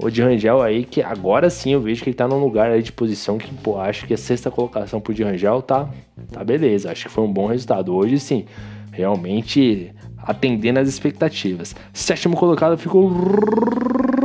o 0.00 0.10
de 0.10 0.22
Rangel 0.22 0.62
aí, 0.62 0.84
que 0.84 1.02
agora 1.02 1.50
sim 1.50 1.72
eu 1.72 1.80
vejo 1.80 2.02
que 2.02 2.10
ele 2.10 2.16
tá 2.16 2.28
num 2.28 2.38
lugar 2.38 2.70
aí 2.70 2.82
de 2.82 2.92
posição 2.92 3.38
que, 3.38 3.52
pô, 3.54 3.78
acho 3.80 4.06
que 4.06 4.14
a 4.14 4.18
sexta 4.18 4.50
colocação 4.50 5.00
pro 5.00 5.14
de 5.14 5.22
Rangel 5.22 5.62
tá, 5.62 5.88
tá 6.30 6.44
beleza. 6.44 6.90
Acho 6.90 7.06
que 7.06 7.10
foi 7.10 7.24
um 7.24 7.32
bom 7.32 7.46
resultado. 7.46 7.94
Hoje 7.94 8.18
sim, 8.20 8.44
realmente 8.92 9.92
atendendo 10.18 10.78
às 10.78 10.88
expectativas. 10.88 11.74
Sétimo 11.92 12.36
colocado 12.36 12.76
ficou 12.76 13.10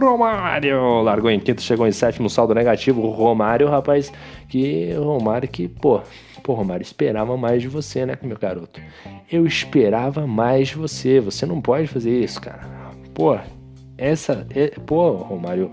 Romário. 0.03 1.01
Largou 1.01 1.31
em 1.31 1.39
quinto, 1.39 1.62
chegou 1.62 1.88
em 1.88 1.91
sétimo, 1.91 2.29
saldo 2.29 2.53
negativo. 2.53 3.10
Romário, 3.10 3.69
rapaz, 3.69 4.12
que 4.48 4.93
Romário 4.93 5.48
que, 5.48 5.67
pô, 5.67 6.01
pô, 6.43 6.53
Romário, 6.53 6.83
esperava 6.83 7.36
mais 7.38 7.62
de 7.62 7.67
você, 7.67 8.05
né, 8.05 8.17
meu 8.22 8.38
garoto? 8.38 8.79
Eu 9.31 9.45
esperava 9.45 10.27
mais 10.27 10.69
de 10.69 10.75
você. 10.75 11.19
Você 11.19 11.45
não 11.45 11.62
pode 11.62 11.88
fazer 11.88 12.24
isso, 12.24 12.41
cara. 12.41 12.62
Pô, 13.13 13.38
essa. 13.98 14.45
É, 14.53 14.67
pô, 14.86 15.12
Romário, 15.12 15.72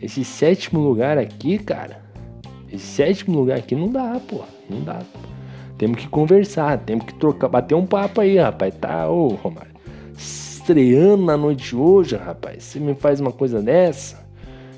esse 0.00 0.24
sétimo 0.24 0.80
lugar 0.80 1.18
aqui, 1.18 1.58
cara. 1.58 2.04
Esse 2.70 2.86
sétimo 2.86 3.38
lugar 3.38 3.58
aqui 3.58 3.74
não 3.74 3.90
dá, 3.90 4.20
pô. 4.28 4.42
Não 4.68 4.82
dá. 4.82 5.00
Temos 5.78 5.98
que 5.98 6.08
conversar, 6.08 6.78
temos 6.78 7.04
que 7.04 7.14
trocar, 7.14 7.48
bater 7.48 7.74
um 7.74 7.86
papo 7.86 8.20
aí, 8.20 8.38
rapaz. 8.38 8.74
Tá, 8.74 9.08
ô, 9.08 9.28
Romário. 9.28 9.76
Estreando 10.66 11.24
na 11.24 11.36
noite 11.36 11.68
de 11.68 11.76
hoje, 11.76 12.16
rapaz. 12.16 12.64
Você 12.64 12.80
me 12.80 12.92
faz 12.92 13.20
uma 13.20 13.30
coisa 13.30 13.62
dessa? 13.62 14.26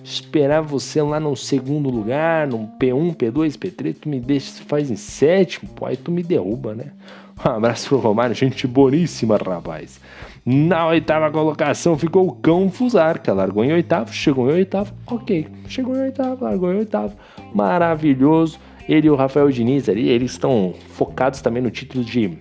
Esperar 0.04 0.60
você 0.60 1.00
lá 1.00 1.18
no 1.18 1.34
segundo 1.34 1.88
lugar, 1.88 2.46
no 2.46 2.68
P1, 2.78 3.16
P2, 3.16 3.56
P3, 3.56 3.96
tu 3.98 4.06
me 4.06 4.20
deixa, 4.20 4.62
faz 4.64 4.90
em 4.90 4.96
sétimo, 4.96 5.66
pô, 5.74 5.86
aí 5.86 5.96
tu 5.96 6.12
me 6.12 6.22
derruba, 6.22 6.74
né? 6.74 6.92
Um 7.42 7.50
abraço 7.52 7.88
pro 7.88 7.98
Romário, 7.98 8.34
gente 8.34 8.66
boníssima, 8.66 9.38
rapaz. 9.38 9.98
Na 10.44 10.88
oitava 10.88 11.30
colocação 11.30 11.96
ficou 11.96 12.28
o 12.28 12.32
Cão 12.32 12.68
Fusarca. 12.68 13.32
Largou 13.32 13.64
em 13.64 13.72
oitavo, 13.72 14.12
chegou 14.12 14.50
em 14.50 14.54
oitavo, 14.54 14.92
ok. 15.06 15.46
Chegou 15.68 15.96
em 15.96 16.00
oitavo, 16.00 16.44
largou 16.44 16.70
em 16.70 16.78
oitavo. 16.78 17.16
Maravilhoso. 17.54 18.58
Ele 18.86 19.06
e 19.06 19.10
o 19.10 19.14
Rafael 19.14 19.50
Diniz 19.50 19.88
ali, 19.88 20.06
eles 20.10 20.32
estão 20.32 20.74
focados 20.90 21.40
também 21.40 21.62
no 21.62 21.70
título 21.70 22.04
de, 22.04 22.36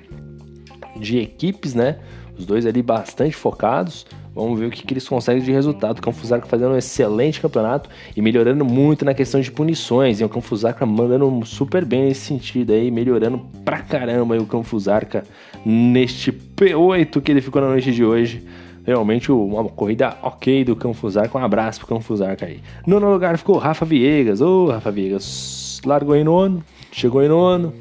de 1.00 1.20
equipes, 1.20 1.74
né? 1.74 2.00
Os 2.38 2.46
dois 2.46 2.66
ali 2.66 2.82
bastante 2.82 3.36
focados. 3.36 4.06
Vamos 4.34 4.60
ver 4.60 4.68
o 4.68 4.70
que, 4.70 4.84
que 4.84 4.94
eles 4.94 5.08
conseguem 5.08 5.42
de 5.42 5.52
resultado. 5.52 5.98
O 5.98 6.02
Campuzarca 6.02 6.46
fazendo 6.46 6.74
um 6.74 6.78
excelente 6.78 7.42
campeonato 7.42 7.90
e 8.16 8.22
melhorando 8.22 8.64
muito 8.64 9.04
na 9.04 9.16
questão 9.16 9.42
de 9.42 9.52
punições. 9.52 10.20
E 10.20 10.24
o 10.24 10.30
Campuzarca 10.30 10.86
mandando 10.86 11.44
super 11.44 11.84
bem 11.84 12.04
nesse 12.04 12.22
sentido 12.22 12.72
aí, 12.72 12.92
melhorando 12.92 13.40
pra 13.66 13.80
caramba 13.80 14.36
aí 14.36 14.40
o 14.40 14.46
Campuzarca 14.46 15.24
neste 15.66 16.32
P8 16.32 17.20
que 17.20 17.32
ele 17.32 17.42
ficou 17.42 17.62
na 17.62 17.70
noite 17.70 17.92
de 17.92 18.06
hoje. 18.06 18.46
Realmente 18.86 19.32
uma 19.32 19.66
corrida 19.66 20.16
ok 20.22 20.64
do 20.64 20.76
Campuzarca. 20.76 21.36
Um 21.36 21.44
abraço 21.44 21.80
pro 21.80 21.88
Campuzarca 21.88 22.46
aí. 22.46 22.62
Nono 22.86 23.12
lugar 23.12 23.38
ficou 23.40 23.58
Rafa 23.58 23.86
Viegas. 23.86 24.40
Ô, 24.40 24.66
oh, 24.66 24.70
Rafa 24.70 24.92
Viegas, 24.92 25.82
largou 25.84 26.16
em 26.16 26.24
nono, 26.24 26.64
chegou 26.92 27.24
em 27.24 27.28
nono. 27.28 27.74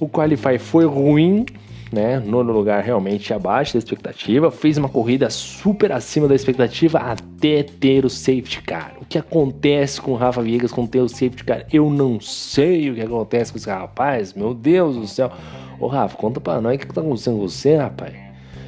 O 0.00 0.08
Qualify 0.08 0.58
foi 0.58 0.86
ruim, 0.86 1.44
né? 1.92 2.20
Nono 2.20 2.52
lugar 2.52 2.82
realmente 2.82 3.32
abaixo 3.34 3.72
da 3.72 3.78
expectativa, 3.78 4.50
fez 4.50 4.78
uma 4.78 4.88
corrida 4.88 5.28
super 5.30 5.92
acima 5.92 6.28
da 6.28 6.34
expectativa 6.34 6.98
até 6.98 7.62
ter 7.62 8.04
o 8.04 8.10
safety 8.10 8.62
car. 8.62 8.94
O 9.00 9.04
que 9.04 9.18
acontece 9.18 10.00
com 10.00 10.12
o 10.12 10.16
Rafa 10.16 10.42
Viegas 10.42 10.72
com 10.72 10.86
ter 10.86 11.00
o 11.00 11.08
safety 11.08 11.44
car? 11.44 11.66
Eu 11.72 11.90
não 11.90 12.20
sei 12.20 12.90
o 12.90 12.94
que 12.94 13.00
acontece 13.00 13.52
com 13.52 13.58
esse 13.58 13.68
rapaz, 13.68 14.34
meu 14.34 14.54
Deus 14.54 14.96
do 14.96 15.06
céu. 15.06 15.30
Ô 15.78 15.86
Rafa, 15.86 16.16
conta 16.16 16.40
pra 16.40 16.60
nós 16.60 16.76
o 16.76 16.78
que, 16.78 16.86
tá 16.92 17.00
acontecendo 17.00 17.36
com 17.36 17.48
você, 17.48 17.76
rapaz. 17.76 18.14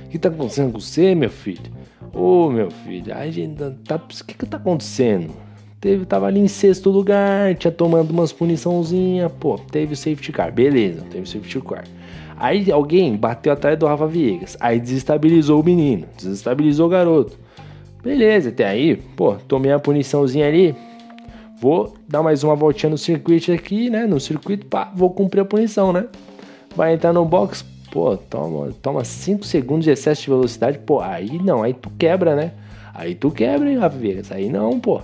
O 0.07 0.09
que 0.09 0.19
tá 0.19 0.29
acontecendo 0.29 0.73
com 0.73 0.81
você, 0.81 1.15
meu 1.15 1.31
filho? 1.31 1.71
Ô 2.13 2.51
meu 2.51 2.71
filho, 2.71 3.15
a 3.15 3.31
gente 3.31 3.57
tá. 3.85 3.97
O 3.97 4.25
que, 4.25 4.35
que 4.35 4.47
tá 4.47 4.57
acontecendo? 4.57 5.33
Teve, 5.81 6.07
tava 6.07 6.27
ali 6.27 6.39
em 6.39 6.47
sexto 6.47 6.91
lugar, 6.91 7.57
tinha 7.57 7.73
tomando 7.73 8.13
umas 8.13 8.33
puniçãozinha, 8.33 9.29
pô, 9.29 9.59
teve 9.59 9.95
o 9.95 9.97
safety 9.97 10.31
car, 10.31 10.53
beleza, 10.53 11.03
teve 11.11 11.25
o 11.25 11.27
safety 11.27 11.61
car. 11.61 11.85
Aí 12.43 12.73
alguém 12.73 13.17
bateu 13.17 13.53
atrás 13.53 13.79
do 13.79 13.87
Rafa 13.87 14.05
Viegas. 14.05 14.57
Aí 14.59 14.81
desestabilizou 14.81 15.61
o 15.61 15.65
menino, 15.65 16.09
desestabilizou 16.17 16.89
o 16.89 16.91
garoto. 16.91 17.39
Beleza, 18.03 18.49
até 18.49 18.67
aí, 18.67 18.97
pô, 18.97 19.35
tomei 19.47 19.71
a 19.71 19.79
puniçãozinha 19.79 20.49
ali. 20.49 20.75
Vou 21.61 21.95
dar 22.09 22.21
mais 22.21 22.43
uma 22.43 22.57
voltinha 22.57 22.91
no 22.91 22.99
circuito 22.99 23.53
aqui, 23.53 23.89
né? 23.89 24.09
No 24.09 24.19
circuito, 24.19 24.67
pá, 24.67 24.91
vou 24.93 25.11
cumprir 25.11 25.43
a 25.43 25.45
punição, 25.45 25.93
né? 25.93 26.09
Vai 26.75 26.95
entrar 26.95 27.13
no 27.13 27.25
box, 27.25 27.65
pô, 27.93 28.17
toma, 28.17 28.73
toma 28.83 29.05
5 29.05 29.47
segundos 29.47 29.85
de 29.85 29.93
excesso 29.93 30.23
de 30.23 30.31
velocidade, 30.31 30.81
pô, 30.81 30.99
aí 30.99 31.39
não, 31.45 31.63
aí 31.63 31.73
tu 31.73 31.91
quebra, 31.97 32.35
né? 32.35 32.51
Aí 32.93 33.15
tu 33.15 33.31
quebra, 33.31 33.71
hein, 33.71 33.79
Rafa 33.79 33.97
Viegas? 33.97 34.33
Aí 34.33 34.49
não, 34.49 34.81
pô. 34.81 35.01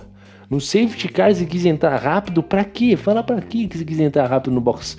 No 0.49 0.59
safety 0.59 1.07
car 1.07 1.33
você 1.33 1.45
quis 1.45 1.63
entrar 1.63 1.95
rápido, 1.95 2.43
pra 2.43 2.65
quê? 2.65 2.97
Fala 2.97 3.23
pra 3.23 3.39
quê 3.39 3.65
que 3.65 3.77
você 3.77 3.85
quis 3.85 3.99
entrar 3.99 4.25
rápido 4.25 4.51
no 4.51 4.59
box? 4.59 4.97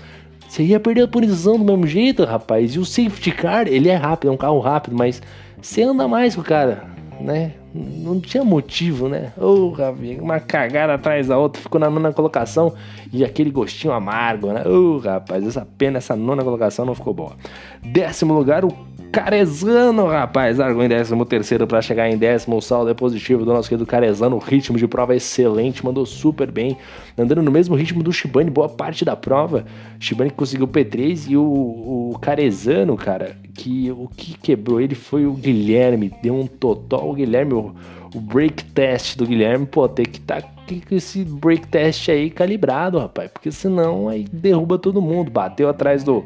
Você 0.51 0.65
ia 0.65 0.81
perder 0.81 1.03
a 1.03 1.09
punição 1.09 1.57
do 1.57 1.65
mesmo 1.65 1.87
jeito, 1.87 2.25
rapaz. 2.25 2.75
E 2.75 2.81
o 2.81 2.85
safety 2.85 3.31
car, 3.31 3.69
ele 3.69 3.89
é 3.89 3.95
rápido, 3.95 4.31
é 4.31 4.33
um 4.33 4.37
carro 4.37 4.59
rápido, 4.59 4.97
mas 4.97 5.23
você 5.63 5.85
anda 5.85 6.09
mais 6.09 6.35
com 6.35 6.41
o 6.41 6.45
cara, 6.45 6.89
né? 7.21 7.53
Não 7.73 8.21
tinha 8.21 8.43
motivo, 8.43 9.09
né? 9.09 9.33
Ô, 9.39 9.73
oh, 9.73 10.21
uma 10.21 10.41
cagada 10.41 10.95
atrás 10.95 11.29
da 11.29 11.39
outra, 11.39 11.63
ficou 11.63 11.81
na 11.81 11.89
nona 11.89 12.13
colocação 12.13 12.75
e 13.13 13.25
aquele 13.25 13.49
gostinho 13.49 13.93
amargo, 13.93 14.53
né? 14.53 14.65
Ô, 14.67 14.97
oh, 14.97 14.99
rapaz, 14.99 15.47
essa 15.47 15.65
pena, 15.79 15.99
essa 15.99 16.17
nona 16.17 16.43
colocação 16.43 16.85
não 16.85 16.97
ficou 16.97 17.15
boa. 17.15 17.37
Décimo 17.81 18.35
lugar, 18.35 18.65
o 18.65 18.73
Carezano, 19.13 20.07
rapaz, 20.07 20.59
largou 20.59 20.85
em 20.85 20.89
13 20.89 21.25
terceiro 21.25 21.67
para 21.67 21.83
chegar 21.83 22.09
em 22.09 22.17
décimo. 22.17 22.57
O 22.57 22.61
saldo 22.61 22.91
é 22.91 22.95
positivo 22.95 23.45
do 23.45 23.53
nosso 23.53 23.69
querido 23.69 23.85
Carezano. 23.85 24.37
O 24.37 24.39
ritmo 24.39 24.79
de 24.79 24.87
prova 24.87 25.15
é 25.15 25.17
excelente, 25.17 25.85
mandou 25.85 26.07
super 26.07 26.49
bem. 26.49 26.77
Andando 27.19 27.43
no 27.43 27.51
mesmo 27.51 27.75
ritmo 27.75 28.05
do 28.05 28.13
Shibane, 28.13 28.51
boa 28.51 28.69
parte 28.69 29.05
da 29.05 29.17
prova. 29.17 29.65
Shibane 29.99 30.31
conseguiu 30.31 30.69
P3 30.69 31.29
e 31.29 31.37
o, 31.37 31.43
o 31.43 32.19
Carezano, 32.21 32.97
cara, 32.97 33.37
que 33.53 33.91
o 33.91 34.09
que 34.17 34.39
quebrou 34.39 34.81
ele 34.81 34.95
foi 34.95 35.27
o 35.27 35.33
Guilherme. 35.33 36.13
Deu 36.23 36.35
um 36.35 36.47
total. 36.47 37.11
O 37.11 37.15
Guilherme, 37.15 37.55
o, 37.55 37.75
o 38.15 38.21
break 38.21 38.65
test 38.67 39.17
do 39.17 39.27
Guilherme, 39.27 39.67
pô, 39.67 39.89
tem 39.89 40.05
que 40.05 40.19
estar 40.19 40.41
tá 40.41 40.49
com 40.89 40.95
esse 40.95 41.25
break 41.25 41.67
test 41.67 42.09
aí 42.09 42.31
calibrado, 42.31 42.97
rapaz. 42.97 43.29
Porque 43.33 43.51
senão 43.51 44.09
aí 44.09 44.25
derruba 44.33 44.79
todo 44.79 45.03
mundo. 45.03 45.33
Bateu 45.33 45.69
atrás 45.69 46.05
do, 46.05 46.25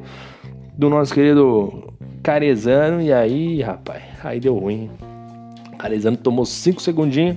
do 0.76 0.90
nosso 0.90 1.14
querido 1.14 1.93
Carezano, 2.24 3.02
e 3.02 3.12
aí, 3.12 3.60
rapaz, 3.60 4.02
aí 4.24 4.40
deu 4.40 4.56
ruim. 4.56 4.88
Carezano 5.76 6.16
tomou 6.16 6.46
5 6.46 6.80
segundinhos. 6.80 7.36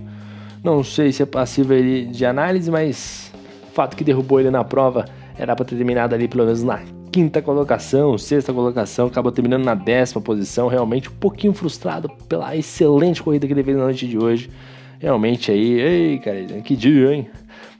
Não 0.64 0.82
sei 0.82 1.12
se 1.12 1.22
é 1.22 1.26
passível 1.26 1.78
de 2.10 2.26
análise, 2.26 2.72
mas 2.72 3.34
o 3.70 3.74
fato 3.74 3.98
que 3.98 4.04
derrubou 4.06 4.40
ele 4.40 4.50
na 4.50 4.64
prova 4.64 5.04
era 5.38 5.54
para 5.58 5.66
ter 5.66 5.76
terminado 5.76 6.16
ali 6.16 6.30
pelo 6.30 6.46
menos 6.46 6.64
na 6.64 6.80
quinta 7.12 7.42
colocação, 7.42 8.18
sexta 8.18 8.54
colocação, 8.54 9.08
acabou 9.08 9.30
terminando 9.30 9.66
na 9.66 9.76
décima 9.76 10.22
posição. 10.22 10.70
Realmente 10.70 11.10
um 11.10 11.16
pouquinho 11.20 11.52
frustrado 11.52 12.10
pela 12.30 12.56
excelente 12.56 13.22
corrida 13.22 13.46
que 13.46 13.52
ele 13.52 13.64
fez 13.64 13.76
na 13.76 13.84
noite 13.84 14.08
de 14.08 14.18
hoje. 14.18 14.50
Realmente 15.00 15.52
aí, 15.52 15.82
ei, 15.82 16.20
cara, 16.20 16.62
que 16.62 16.78
dia, 16.78 17.14
hein? 17.14 17.28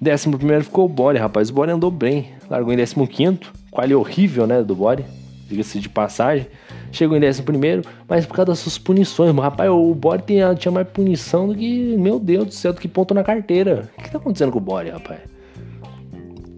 Décimo 0.02 0.38
primeiro 0.38 0.66
ficou 0.66 0.84
o 0.84 0.90
Bore, 0.90 1.18
rapaz. 1.18 1.50
O 1.50 1.54
Bore 1.54 1.72
andou 1.72 1.90
bem, 1.90 2.34
largou 2.50 2.74
em 2.74 2.76
décimo 2.76 3.08
quinto. 3.08 3.54
Qual 3.72 3.88
é 3.88 3.96
horrível, 3.96 4.46
né, 4.46 4.62
do 4.62 4.76
Bore, 4.76 5.06
diga-se 5.48 5.80
de 5.80 5.88
passagem 5.88 6.48
chegou 6.92 7.18
em 7.18 7.20
décimo 7.20 7.46
primeiro, 7.46 7.84
mas 8.08 8.26
por 8.26 8.36
causa 8.36 8.52
das 8.52 8.60
suas 8.60 8.78
punições, 8.78 9.36
rapaz, 9.36 9.70
o 9.70 9.94
Bore 9.94 10.22
tinha, 10.26 10.54
tinha 10.56 10.72
mais 10.72 10.88
punição 10.88 11.48
do 11.48 11.56
que, 11.56 11.96
meu 11.98 12.20
Deus 12.20 12.46
do 12.46 12.54
céu, 12.54 12.74
do 12.74 12.82
que 12.82 12.88
ponto 12.88 13.14
na 13.14 13.24
carteira. 13.24 13.90
O 13.98 14.02
que 14.02 14.12
tá 14.12 14.18
acontecendo 14.18 14.52
com 14.52 14.58
o 14.58 14.62
Bore, 14.62 14.90
rapaz? 14.90 15.20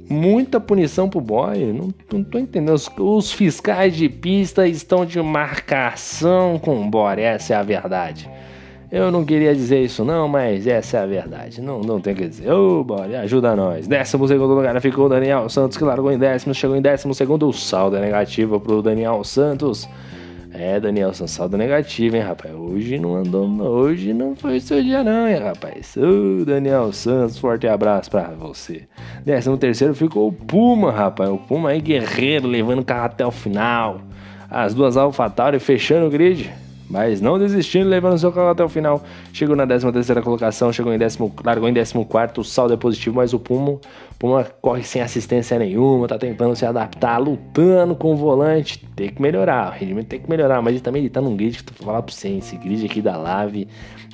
Muita 0.09 0.59
punição 0.59 1.07
pro 1.07 1.21
boy, 1.21 1.71
não, 1.71 1.93
não 2.11 2.23
tô 2.23 2.39
entendendo. 2.39 2.73
Os, 2.73 2.89
os, 2.97 3.31
fiscais 3.31 3.95
de 3.95 4.09
pista 4.09 4.67
estão 4.67 5.05
de 5.05 5.21
marcação 5.21 6.57
com 6.57 6.81
o 6.81 6.89
Bore, 6.89 7.21
essa 7.21 7.53
é 7.53 7.57
a 7.57 7.61
verdade. 7.61 8.27
Eu 8.91 9.11
não 9.11 9.23
queria 9.23 9.53
dizer 9.53 9.83
isso 9.83 10.03
não, 10.03 10.27
mas 10.27 10.65
essa 10.65 10.97
é 10.97 11.03
a 11.03 11.05
verdade. 11.05 11.61
Não, 11.61 11.81
não 11.81 12.01
tem 12.01 12.13
o 12.13 12.15
que 12.15 12.27
dizer. 12.27 12.51
Ô, 12.51 12.79
oh, 12.79 12.83
Bore, 12.83 13.15
ajuda 13.17 13.55
nós. 13.55 13.87
Décimo 13.87 14.27
segundo 14.27 14.55
lugar 14.55 14.81
ficou 14.81 15.05
o 15.05 15.09
Daniel 15.09 15.47
Santos, 15.47 15.77
que 15.77 15.83
largou 15.83 16.11
em 16.11 16.17
décimo, 16.17 16.55
chegou 16.55 16.75
em 16.75 16.81
décimo 16.81 17.13
segundo. 17.13 17.47
O 17.47 17.53
saldo 17.53 17.95
é 17.95 18.01
negativo 18.01 18.59
pro 18.59 18.81
Daniel 18.81 19.23
Santos. 19.23 19.87
É, 20.61 20.77
Daniel, 20.77 21.13
saldo 21.13 21.55
negativo, 21.55 22.17
hein, 22.17 22.21
rapaz? 22.21 22.53
Hoje 22.53 22.99
não 22.99 23.15
andou, 23.15 23.47
hoje 23.61 24.13
não 24.13 24.35
foi 24.35 24.59
seu 24.59 24.83
dia 24.83 25.01
não, 25.05 25.25
hein, 25.25 25.37
rapaz? 25.37 25.95
Ô, 25.95 26.43
Daniel 26.43 26.91
Santos, 26.91 27.37
forte 27.39 27.65
abraço 27.65 28.11
pra 28.11 28.31
você. 28.31 28.85
Décimo 29.23 29.57
terceiro 29.57 29.95
ficou 29.95 30.27
o 30.27 30.33
Puma, 30.33 30.91
rapaz. 30.91 31.29
O 31.29 31.37
Puma 31.37 31.69
aí, 31.69 31.79
guerreiro, 31.79 32.45
levando 32.45 32.79
o 32.79 32.83
carro 32.83 33.05
até 33.05 33.25
o 33.25 33.31
final. 33.31 34.01
As 34.49 34.73
duas 34.73 34.97
AlphaTauri 34.97 35.59
fechando 35.59 36.07
o 36.07 36.09
grid 36.09 36.51
mas 36.89 37.21
não 37.21 37.37
desistindo, 37.37 37.87
levando 37.87 38.17
seu 38.17 38.31
carro 38.31 38.49
até 38.49 38.63
o 38.63 38.69
final. 38.69 39.03
Chegou 39.31 39.55
na 39.55 39.67
13 39.67 39.91
terceira 39.91 40.21
colocação, 40.21 40.73
chegou 40.73 40.93
em 40.93 40.97
décimo, 40.97 41.31
largou 41.43 41.69
em 41.69 41.73
14 41.73 42.05
quarto, 42.05 42.41
o 42.41 42.43
saldo 42.43 42.73
é 42.73 42.77
positivo, 42.77 43.17
mas 43.17 43.33
o 43.33 43.39
Puma, 43.39 43.79
Puma 44.17 44.43
corre 44.61 44.83
sem 44.83 45.01
assistência 45.01 45.59
nenhuma, 45.59 46.07
tá 46.07 46.17
tentando 46.17 46.55
se 46.55 46.65
adaptar, 46.65 47.17
lutando 47.19 47.95
com 47.95 48.13
o 48.13 48.15
volante, 48.15 48.83
tem 48.95 49.09
que 49.09 49.21
melhorar, 49.21 49.69
o 49.69 49.79
rendimento 49.79 50.07
tem 50.07 50.19
que 50.19 50.29
melhorar, 50.29 50.61
mas 50.61 50.73
ele 50.73 50.81
também 50.81 51.01
ele 51.01 51.09
tá 51.09 51.21
num 51.21 51.35
grid 51.35 51.57
que 51.57 51.63
tu 51.65 51.73
falar 51.73 52.01
pra 52.01 52.13
você, 52.13 52.29
esse 52.29 52.57
grid 52.57 52.85
aqui 52.85 53.01
da 53.01 53.15
Lave 53.17 53.67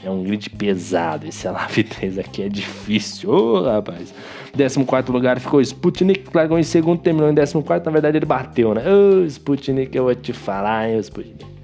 é 0.03 0.09
um 0.09 0.23
grid 0.23 0.49
pesado, 0.51 1.27
esse 1.27 1.47
Lave 1.49 1.83
3 1.83 2.19
aqui 2.19 2.43
é 2.43 2.49
difícil, 2.49 3.29
ô 3.29 3.59
oh, 3.59 3.63
rapaz. 3.63 4.13
14 4.55 5.11
lugar 5.11 5.39
ficou 5.39 5.59
Sputnik, 5.61 6.29
largou 6.33 6.57
em 6.57 6.63
segundo, 6.63 7.01
terminou 7.01 7.29
em 7.29 7.35
14, 7.35 7.85
na 7.85 7.91
verdade 7.91 8.17
ele 8.17 8.25
bateu, 8.25 8.73
né? 8.73 8.83
Ô 8.85 9.21
oh, 9.21 9.25
Sputnik, 9.25 9.95
eu 9.95 10.05
vou 10.05 10.15
te 10.15 10.31
falar, 10.31 10.89
hein, 10.89 10.99
Sputnik. 10.99 11.54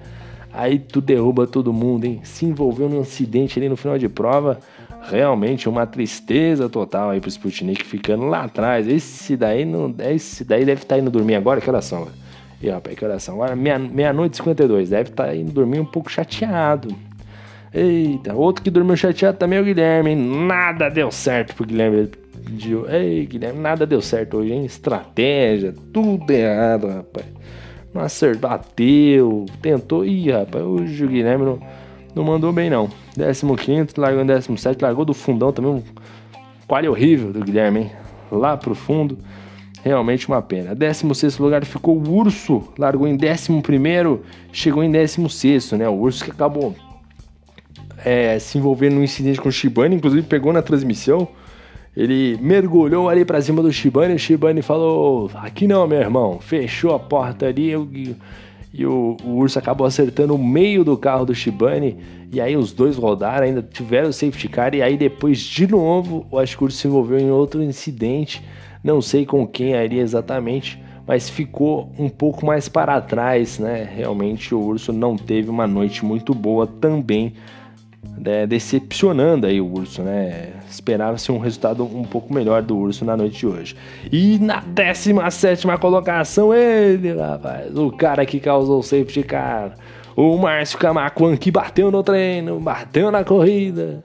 Aí 0.53 0.79
tu 0.79 0.99
derruba 0.99 1.47
todo 1.47 1.71
mundo, 1.71 2.05
hein? 2.05 2.19
Se 2.23 2.45
envolveu 2.45 2.89
num 2.89 3.01
acidente 3.01 3.57
ali 3.57 3.69
no 3.69 3.77
final 3.77 3.97
de 3.97 4.09
prova. 4.09 4.59
Realmente 5.09 5.67
uma 5.67 5.87
tristeza 5.87 6.69
total 6.69 7.09
aí 7.09 7.19
pro 7.19 7.29
Sputnik 7.29 7.83
ficando 7.85 8.25
lá 8.25 8.43
atrás. 8.43 8.87
Esse 8.87 9.37
daí 9.37 9.65
não. 9.65 9.93
Esse 9.99 10.43
daí 10.43 10.65
deve 10.65 10.83
estar 10.83 10.95
tá 10.95 11.01
indo 11.01 11.09
dormir 11.09 11.35
agora. 11.35 11.61
Que 11.61 11.69
oração, 11.69 12.05
velho? 12.05 12.15
E 12.61 12.69
rapaz, 12.69 12.95
que 12.95 13.03
oração. 13.03 13.35
Agora, 13.35 13.55
meia-noite 13.55 13.95
meia 13.95 14.13
e 14.31 14.35
52. 14.35 14.89
Deve 14.89 15.09
estar 15.09 15.25
tá 15.27 15.35
indo 15.35 15.51
dormir 15.51 15.79
um 15.79 15.85
pouco 15.85 16.11
chateado. 16.11 16.93
Eita, 17.73 18.33
outro 18.33 18.61
que 18.61 18.69
dormiu 18.69 18.97
chateado 18.97 19.37
também 19.37 19.57
é 19.57 19.61
o 19.61 19.65
Guilherme, 19.65 20.11
hein? 20.11 20.17
Nada 20.45 20.89
deu 20.89 21.09
certo 21.09 21.55
pro 21.55 21.65
Guilherme. 21.65 22.09
Ei, 22.89 23.25
Guilherme, 23.25 23.59
nada 23.59 23.85
deu 23.85 24.01
certo 24.01 24.37
hoje, 24.37 24.51
hein? 24.51 24.65
Estratégia, 24.65 25.73
tudo 25.93 26.29
errado, 26.29 26.87
rapaz 26.87 27.25
não 27.93 28.01
acertou, 28.01 28.49
bateu, 28.49 29.45
tentou. 29.61 30.05
Ih, 30.05 30.31
rapaz, 30.31 30.63
hoje 30.63 31.05
o 31.05 31.07
Guilherme 31.07 31.45
não, 31.45 31.59
não 32.15 32.23
mandou 32.23 32.51
bem, 32.51 32.69
não. 32.69 32.89
15, 33.15 33.87
largou 33.97 34.21
em 34.21 34.25
17, 34.25 34.81
largou 34.81 35.05
do 35.05 35.13
fundão 35.13 35.51
também. 35.51 35.71
Um 35.71 35.83
qual 36.71 36.85
horrível 36.85 37.33
do 37.33 37.41
Guilherme, 37.41 37.81
hein? 37.81 37.91
Lá 38.31 38.55
pro 38.55 38.73
fundo. 38.73 39.17
Realmente 39.83 40.25
uma 40.29 40.41
pena. 40.41 40.73
16 40.73 41.37
lugar 41.37 41.65
ficou 41.65 41.97
o 41.97 42.09
Urso, 42.15 42.63
largou 42.77 43.05
em 43.05 43.17
11, 43.17 44.19
chegou 44.53 44.81
em 44.81 44.89
16, 44.89 45.73
né? 45.73 45.89
O 45.89 45.95
Urso 45.95 46.23
que 46.23 46.31
acabou 46.31 46.73
é, 48.05 48.39
se 48.39 48.57
envolvendo 48.57 48.95
num 48.95 49.03
incidente 49.03 49.41
com 49.41 49.49
o 49.49 49.51
Shibane, 49.51 49.95
inclusive 49.95 50.25
pegou 50.25 50.53
na 50.53 50.61
transmissão. 50.61 51.27
Ele 51.95 52.37
mergulhou 52.41 53.09
ali 53.09 53.25
pra 53.25 53.41
cima 53.41 53.61
do 53.61 53.71
Shibane, 53.71 54.13
o 54.13 54.19
Shibane 54.19 54.61
falou: 54.61 55.29
Aqui 55.35 55.67
não, 55.67 55.87
meu 55.87 55.99
irmão. 55.99 56.39
Fechou 56.39 56.95
a 56.95 56.99
porta 56.99 57.47
ali 57.47 57.73
e, 57.73 58.15
e 58.73 58.85
o, 58.85 59.17
o, 59.23 59.37
Urso 59.37 59.59
acabou 59.59 59.85
acertando 59.85 60.33
o 60.33 60.37
meio 60.37 60.83
do 60.83 60.97
carro 60.97 61.25
do 61.25 61.35
Shibane. 61.35 61.97
E 62.31 62.39
aí 62.39 62.55
os 62.55 62.71
dois 62.71 62.95
rodaram, 62.95 63.45
ainda 63.45 63.61
tiveram 63.61 64.11
safety 64.11 64.47
car. 64.47 64.73
E 64.73 64.81
aí 64.81 64.95
depois, 64.95 65.39
de 65.39 65.67
novo, 65.67 66.25
o 66.31 66.37
o 66.37 66.39
Urso 66.39 66.77
se 66.77 66.87
envolveu 66.87 67.19
em 67.19 67.29
outro 67.29 67.61
incidente 67.61 68.41
não 68.83 69.01
sei 69.01 69.25
com 69.25 69.45
quem 69.45 69.75
ali 69.75 69.99
exatamente, 69.99 70.81
mas 71.05 71.29
ficou 71.29 71.91
um 71.97 72.09
pouco 72.09 72.45
mais 72.45 72.67
para 72.67 72.99
trás, 72.99 73.59
né? 73.59 73.87
Realmente 73.95 74.55
o 74.55 74.59
Urso 74.59 74.91
não 74.91 75.15
teve 75.15 75.49
uma 75.49 75.67
noite 75.67 76.03
muito 76.03 76.33
boa 76.33 76.65
também, 76.65 77.33
né? 78.17 78.45
decepcionando 78.45 79.47
aí 79.47 79.59
o 79.59 79.65
Urso, 79.65 80.01
né? 80.01 80.49
Esperava-se 80.69 81.31
um 81.31 81.37
resultado 81.37 81.83
um 81.83 82.03
pouco 82.03 82.33
melhor 82.33 82.61
do 82.61 82.77
Urso 82.77 83.03
na 83.03 83.17
noite 83.17 83.39
de 83.39 83.47
hoje. 83.47 83.75
E 84.11 84.37
na 84.39 84.61
17 84.61 85.67
colocação, 85.79 86.53
ele, 86.53 87.13
rapaz, 87.13 87.75
o 87.75 87.91
cara 87.91 88.25
que 88.25 88.39
causou 88.39 88.79
o 88.79 88.83
safety 88.83 89.23
car, 89.23 89.73
o 90.15 90.37
Márcio 90.37 90.77
Camacuan, 90.77 91.35
que 91.37 91.51
bateu 91.51 91.91
no 91.91 92.03
treino, 92.03 92.59
bateu 92.59 93.11
na 93.11 93.23
corrida. 93.23 94.01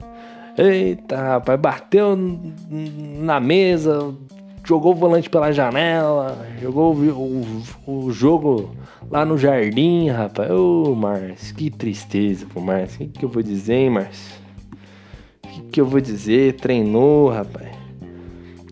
Eita, 0.57 1.15
rapaz, 1.15 1.59
bateu 1.59 2.17
na 2.17 3.39
mesa, 3.39 4.13
jogou 4.67 4.91
o 4.91 4.95
volante 4.95 5.29
pela 5.29 5.51
janela, 5.51 6.45
jogou 6.61 6.93
o, 6.93 7.63
o, 7.87 8.05
o 8.05 8.11
jogo 8.11 8.75
lá 9.09 9.23
no 9.23 9.37
jardim, 9.37 10.09
rapaz. 10.09 10.51
Ô, 10.51 10.83
oh, 10.87 10.95
Márcio, 10.95 11.55
que 11.55 11.71
tristeza, 11.71 12.45
pô, 12.53 12.59
Márcio. 12.59 13.05
O 13.05 13.09
que, 13.09 13.19
que 13.19 13.25
eu 13.25 13.29
vou 13.29 13.41
dizer, 13.41 13.75
hein, 13.75 13.89
Márcio? 13.89 14.35
O 15.41 15.47
que, 15.47 15.61
que 15.61 15.81
eu 15.81 15.85
vou 15.85 16.01
dizer? 16.01 16.55
Treinou, 16.55 17.29
rapaz. 17.29 17.69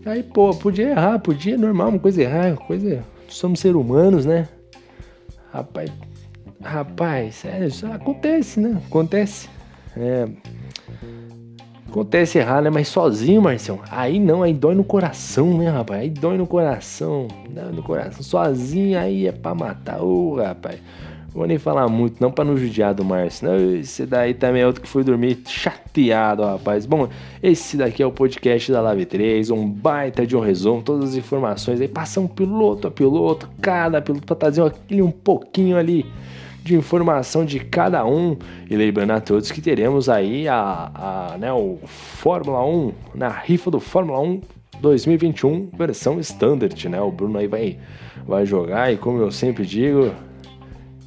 Aí, 0.04 0.22
pô, 0.22 0.54
podia 0.54 0.90
errar, 0.90 1.18
podia, 1.18 1.56
normal, 1.56 1.88
uma 1.88 1.98
coisa 1.98 2.22
errar, 2.22 2.48
uma 2.48 2.56
coisa. 2.56 3.02
Somos 3.28 3.58
seres 3.58 3.76
humanos, 3.76 4.26
né? 4.26 4.46
Rapaz, 5.50 5.90
rapaz, 6.62 7.36
sério, 7.36 7.68
isso 7.68 7.86
acontece, 7.86 8.60
né? 8.60 8.80
Acontece. 8.86 9.48
É. 9.96 10.28
Acontece 11.96 12.36
errar, 12.36 12.60
né? 12.60 12.68
Mas 12.68 12.88
sozinho, 12.88 13.40
Marcião, 13.40 13.80
aí 13.90 14.20
não, 14.20 14.42
aí 14.42 14.52
dói 14.52 14.74
no 14.74 14.84
coração, 14.84 15.56
né, 15.56 15.70
rapaz? 15.70 16.02
Aí 16.02 16.10
dói 16.10 16.36
no 16.36 16.46
coração, 16.46 17.26
dói 17.48 17.72
no 17.72 17.82
coração. 17.82 18.22
Sozinho 18.22 18.98
aí 18.98 19.26
é 19.26 19.32
pra 19.32 19.54
matar, 19.54 20.02
ô, 20.02 20.32
oh, 20.32 20.36
rapaz. 20.36 20.78
Vou 21.32 21.46
nem 21.46 21.56
falar 21.56 21.88
muito, 21.88 22.20
não 22.20 22.30
pra 22.30 22.44
não 22.44 22.54
judiar 22.54 22.92
do 22.92 23.02
Márcio. 23.02 23.48
Não, 23.48 23.74
esse 23.76 24.04
daí 24.04 24.34
também 24.34 24.60
é 24.60 24.66
outro 24.66 24.82
que 24.82 24.88
foi 24.88 25.02
dormir 25.02 25.38
chateado, 25.46 26.42
rapaz. 26.42 26.84
Bom, 26.84 27.08
esse 27.42 27.78
daqui 27.78 28.02
é 28.02 28.06
o 28.06 28.12
podcast 28.12 28.70
da 28.70 28.82
Live 28.82 29.06
3, 29.06 29.50
um 29.50 29.66
baita 29.66 30.26
de 30.26 30.36
um 30.36 30.40
resumo, 30.40 30.82
todas 30.82 31.10
as 31.10 31.16
informações 31.16 31.80
aí, 31.80 31.88
passam 31.88 32.26
piloto 32.26 32.88
a 32.88 32.90
piloto, 32.90 33.48
cada 33.62 34.02
piloto 34.02 34.26
pra 34.26 34.36
trazer 34.36 34.62
aquele 34.62 35.00
um 35.00 35.10
pouquinho 35.10 35.78
ali 35.78 36.04
de 36.66 36.74
informação 36.74 37.44
de 37.44 37.60
cada 37.60 38.04
um. 38.04 38.36
E 38.68 38.76
lembrando 38.76 39.12
a 39.12 39.20
todos 39.20 39.50
que 39.50 39.62
teremos 39.62 40.08
aí 40.08 40.48
a, 40.48 40.90
a 41.32 41.38
né, 41.38 41.52
o 41.52 41.78
Fórmula 41.86 42.64
1, 42.64 42.92
na 43.14 43.28
rifa 43.28 43.70
do 43.70 43.80
Fórmula 43.80 44.20
1 44.20 44.40
2021, 44.80 45.70
versão 45.72 46.20
standard, 46.20 46.88
né? 46.88 47.00
O 47.00 47.10
Bruno 47.10 47.38
aí 47.38 47.46
vai, 47.46 47.78
vai 48.26 48.44
jogar 48.44 48.92
e 48.92 48.98
como 48.98 49.20
eu 49.20 49.30
sempre 49.30 49.64
digo, 49.64 50.12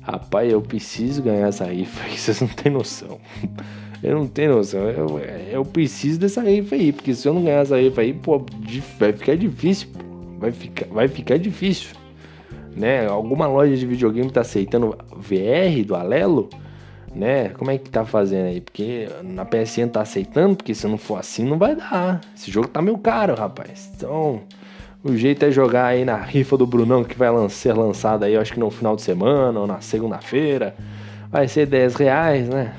rapaz, 0.02 0.52
eu 0.52 0.62
preciso 0.62 1.22
ganhar 1.22 1.50
essa 1.50 1.66
rifa 1.66 2.08
vocês 2.10 2.42
não 2.42 2.48
têm 2.48 2.72
noção. 2.72 3.20
Eu 4.02 4.18
não 4.18 4.28
tenho 4.28 4.56
noção, 4.56 4.90
eu, 4.90 5.20
eu 5.52 5.66
preciso 5.66 6.20
dessa 6.20 6.42
rifa 6.42 6.74
aí, 6.74 6.94
porque 6.94 7.14
se 7.14 7.28
eu 7.28 7.34
não 7.34 7.44
ganhar 7.44 7.60
essa 7.60 7.78
rifa 7.78 8.02
aí, 8.02 8.14
pô, 8.14 8.44
vai 8.98 9.12
ficar 9.12 9.36
difícil, 9.36 9.90
vai 10.40 10.52
ficar, 10.52 10.88
vai 10.88 11.08
ficar 11.08 11.38
difícil 11.38 11.99
né? 12.80 13.06
Alguma 13.08 13.46
loja 13.46 13.76
de 13.76 13.86
videogame 13.86 14.32
tá 14.32 14.42
aceitando 14.42 14.98
VR 15.12 15.86
do 15.86 15.96
Alelo, 15.96 16.50
né? 17.14 17.50
Como 17.50 17.70
é 17.70 17.78
que 17.78 17.90
tá 17.90 18.06
fazendo 18.06 18.46
aí? 18.46 18.62
Porque 18.62 19.10
na 19.22 19.44
PSN 19.44 19.90
tá 19.92 20.02
aceitando, 20.02 20.56
porque 20.56 20.74
se 20.74 20.88
não 20.88 20.98
for 20.98 21.18
assim 21.18 21.44
não 21.44 21.58
vai 21.58 21.76
dar. 21.76 22.22
Esse 22.36 22.50
jogo 22.50 22.70
tá 22.70 22.82
meio 22.82 22.98
caro, 22.98 23.36
rapaz. 23.36 23.92
Então, 23.96 24.42
o 25.04 25.16
jeito 25.16 25.44
é 25.44 25.52
jogar 25.52 25.88
aí 25.88 26.06
na 26.06 26.16
rifa 26.16 26.56
do 26.56 26.66
Brunão 26.66 27.04
que 27.04 27.18
vai 27.18 27.30
ser 27.50 27.74
lançada 27.74 28.26
aí, 28.26 28.34
eu 28.34 28.42
acho 28.42 28.54
que 28.54 28.60
no 28.60 28.72
final 28.72 28.96
de 28.96 29.02
semana 29.02 29.60
ou 29.60 29.68
na 29.68 29.82
segunda-feira. 29.82 30.74
Vai 31.30 31.48
ser 31.48 31.66
10 31.68 31.96
reais, 31.96 32.48
né? 32.48 32.74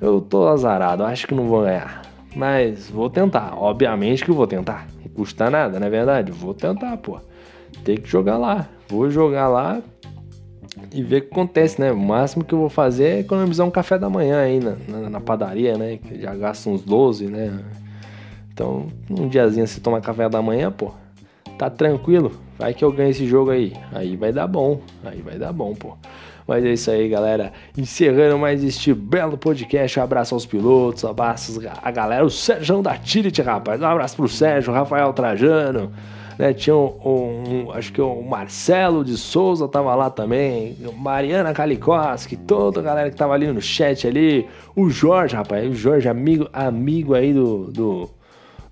Eu 0.00 0.20
tô 0.20 0.48
azarado, 0.48 1.04
acho 1.04 1.26
que 1.26 1.34
não 1.34 1.46
vou 1.46 1.62
ganhar. 1.62 2.02
Mas 2.34 2.88
vou 2.88 3.10
tentar, 3.10 3.52
obviamente 3.56 4.24
que 4.24 4.32
vou 4.32 4.46
tentar. 4.46 4.88
Não 5.04 5.12
custa 5.12 5.50
nada, 5.50 5.78
não 5.78 5.86
é 5.86 5.90
verdade? 5.90 6.32
Vou 6.32 6.54
tentar, 6.54 6.96
pô 6.96 7.20
tem 7.84 7.96
que 7.96 8.08
jogar 8.08 8.38
lá. 8.38 8.68
Vou 8.88 9.10
jogar 9.10 9.48
lá 9.48 9.82
e 10.92 11.02
ver 11.02 11.18
o 11.18 11.22
que 11.22 11.28
acontece, 11.32 11.80
né? 11.80 11.92
O 11.92 11.98
máximo 11.98 12.44
que 12.44 12.54
eu 12.54 12.58
vou 12.58 12.68
fazer 12.68 13.04
é 13.04 13.18
economizar 13.20 13.66
um 13.66 13.70
café 13.70 13.98
da 13.98 14.08
manhã 14.08 14.40
aí 14.40 14.60
na, 14.60 14.76
na, 14.88 15.10
na 15.10 15.20
padaria, 15.20 15.76
né? 15.76 15.98
Que 15.98 16.20
já 16.20 16.34
gasta 16.34 16.70
uns 16.70 16.82
12, 16.82 17.26
né? 17.26 17.58
Então, 18.52 18.86
um 19.10 19.28
diazinho 19.28 19.66
se 19.66 19.80
tomar 19.80 20.00
café 20.00 20.28
da 20.28 20.42
manhã, 20.42 20.70
pô, 20.70 20.92
tá 21.56 21.70
tranquilo. 21.70 22.32
Vai 22.58 22.74
que 22.74 22.84
eu 22.84 22.90
ganho 22.90 23.10
esse 23.10 23.26
jogo 23.26 23.50
aí. 23.50 23.72
Aí 23.92 24.16
vai 24.16 24.32
dar 24.32 24.46
bom. 24.46 24.80
Aí 25.04 25.20
vai 25.20 25.38
dar 25.38 25.52
bom, 25.52 25.74
pô. 25.74 25.96
Mas 26.46 26.64
é 26.64 26.72
isso 26.72 26.90
aí, 26.90 27.08
galera. 27.08 27.52
Encerrando 27.76 28.38
mais 28.38 28.64
este 28.64 28.94
belo 28.94 29.36
podcast. 29.36 30.00
Um 30.00 30.02
abraço 30.02 30.34
aos 30.34 30.46
pilotos, 30.46 31.04
abraços 31.04 31.60
a 31.64 31.90
galera. 31.90 32.24
O 32.24 32.30
Sérgio 32.30 32.82
da 32.82 32.96
Tirit, 32.96 33.40
rapaz. 33.42 33.80
Um 33.80 33.86
abraço 33.86 34.16
pro 34.16 34.28
Sérgio, 34.28 34.72
Rafael 34.72 35.12
Trajano 35.12 35.92
né? 36.38 36.54
Tinha 36.54 36.76
um, 36.76 37.66
um, 37.66 37.72
acho 37.72 37.92
que 37.92 38.00
o 38.00 38.22
Marcelo 38.22 39.04
de 39.04 39.16
Souza 39.16 39.66
tava 39.66 39.94
lá 39.94 40.08
também, 40.08 40.76
Mariana 40.96 41.52
Kalikoski, 41.52 42.36
toda 42.36 42.78
a 42.78 42.82
galera 42.82 43.10
que 43.10 43.16
tava 43.16 43.34
ali 43.34 43.48
no 43.48 43.60
chat 43.60 44.06
ali, 44.06 44.46
o 44.76 44.88
Jorge, 44.88 45.34
rapaz, 45.34 45.68
o 45.68 45.74
Jorge, 45.74 46.08
amigo, 46.08 46.48
amigo 46.52 47.14
aí 47.14 47.34
do, 47.34 47.64
do, 47.64 48.10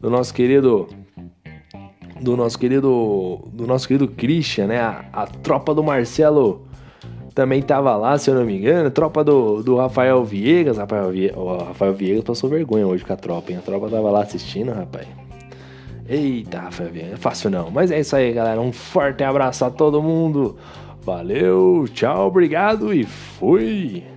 do 0.01 0.09
nosso 0.09 0.33
querido 0.33 0.87
do 2.21 2.35
nosso 2.35 2.59
querido 2.59 3.43
do 3.53 3.67
nosso 3.67 3.87
querido 3.87 4.09
Christian, 4.09 4.69
né? 4.69 4.81
A, 4.81 5.05
a, 5.13 5.27
tropa 5.27 5.75
do 5.75 5.83
Marcelo 5.83 6.67
também 7.35 7.61
tava 7.61 7.95
lá, 7.95 8.17
se 8.17 8.31
eu 8.31 8.35
não 8.35 8.47
me 8.47 8.57
engano. 8.57 8.89
A 8.89 8.91
tropa 8.91 9.23
do, 9.23 9.63
do 9.63 9.77
Rafael 9.77 10.25
Viegas. 10.25 10.79
Viegas, 11.13 11.37
o 11.37 11.59
Rafael 11.59 11.93
Viegas 11.93 12.25
passou 12.25 12.49
vergonha 12.49 12.87
hoje 12.87 13.05
com 13.05 13.13
a 13.13 13.17
tropa, 13.17 13.53
hein? 13.53 13.59
A 13.59 13.61
tropa 13.61 13.91
tava 13.91 14.11
lá 14.11 14.23
assistindo, 14.23 14.73
rapaz. 14.73 15.26
Eita, 16.09 16.71
Flavinha, 16.71 17.13
é 17.13 17.17
fácil 17.17 17.51
não. 17.51 17.71
Mas 17.71 17.91
é 17.91 18.01
isso 18.01 18.15
aí, 18.15 18.33
galera. 18.33 18.61
Um 18.61 18.73
forte 18.73 19.25
abraço 19.25 19.65
a 19.65 19.71
todo 19.71 20.03
mundo. 20.03 20.57
Valeu, 21.03 21.87
tchau, 21.93 22.27
obrigado 22.27 22.93
e 22.93 23.05
fui! 23.05 24.16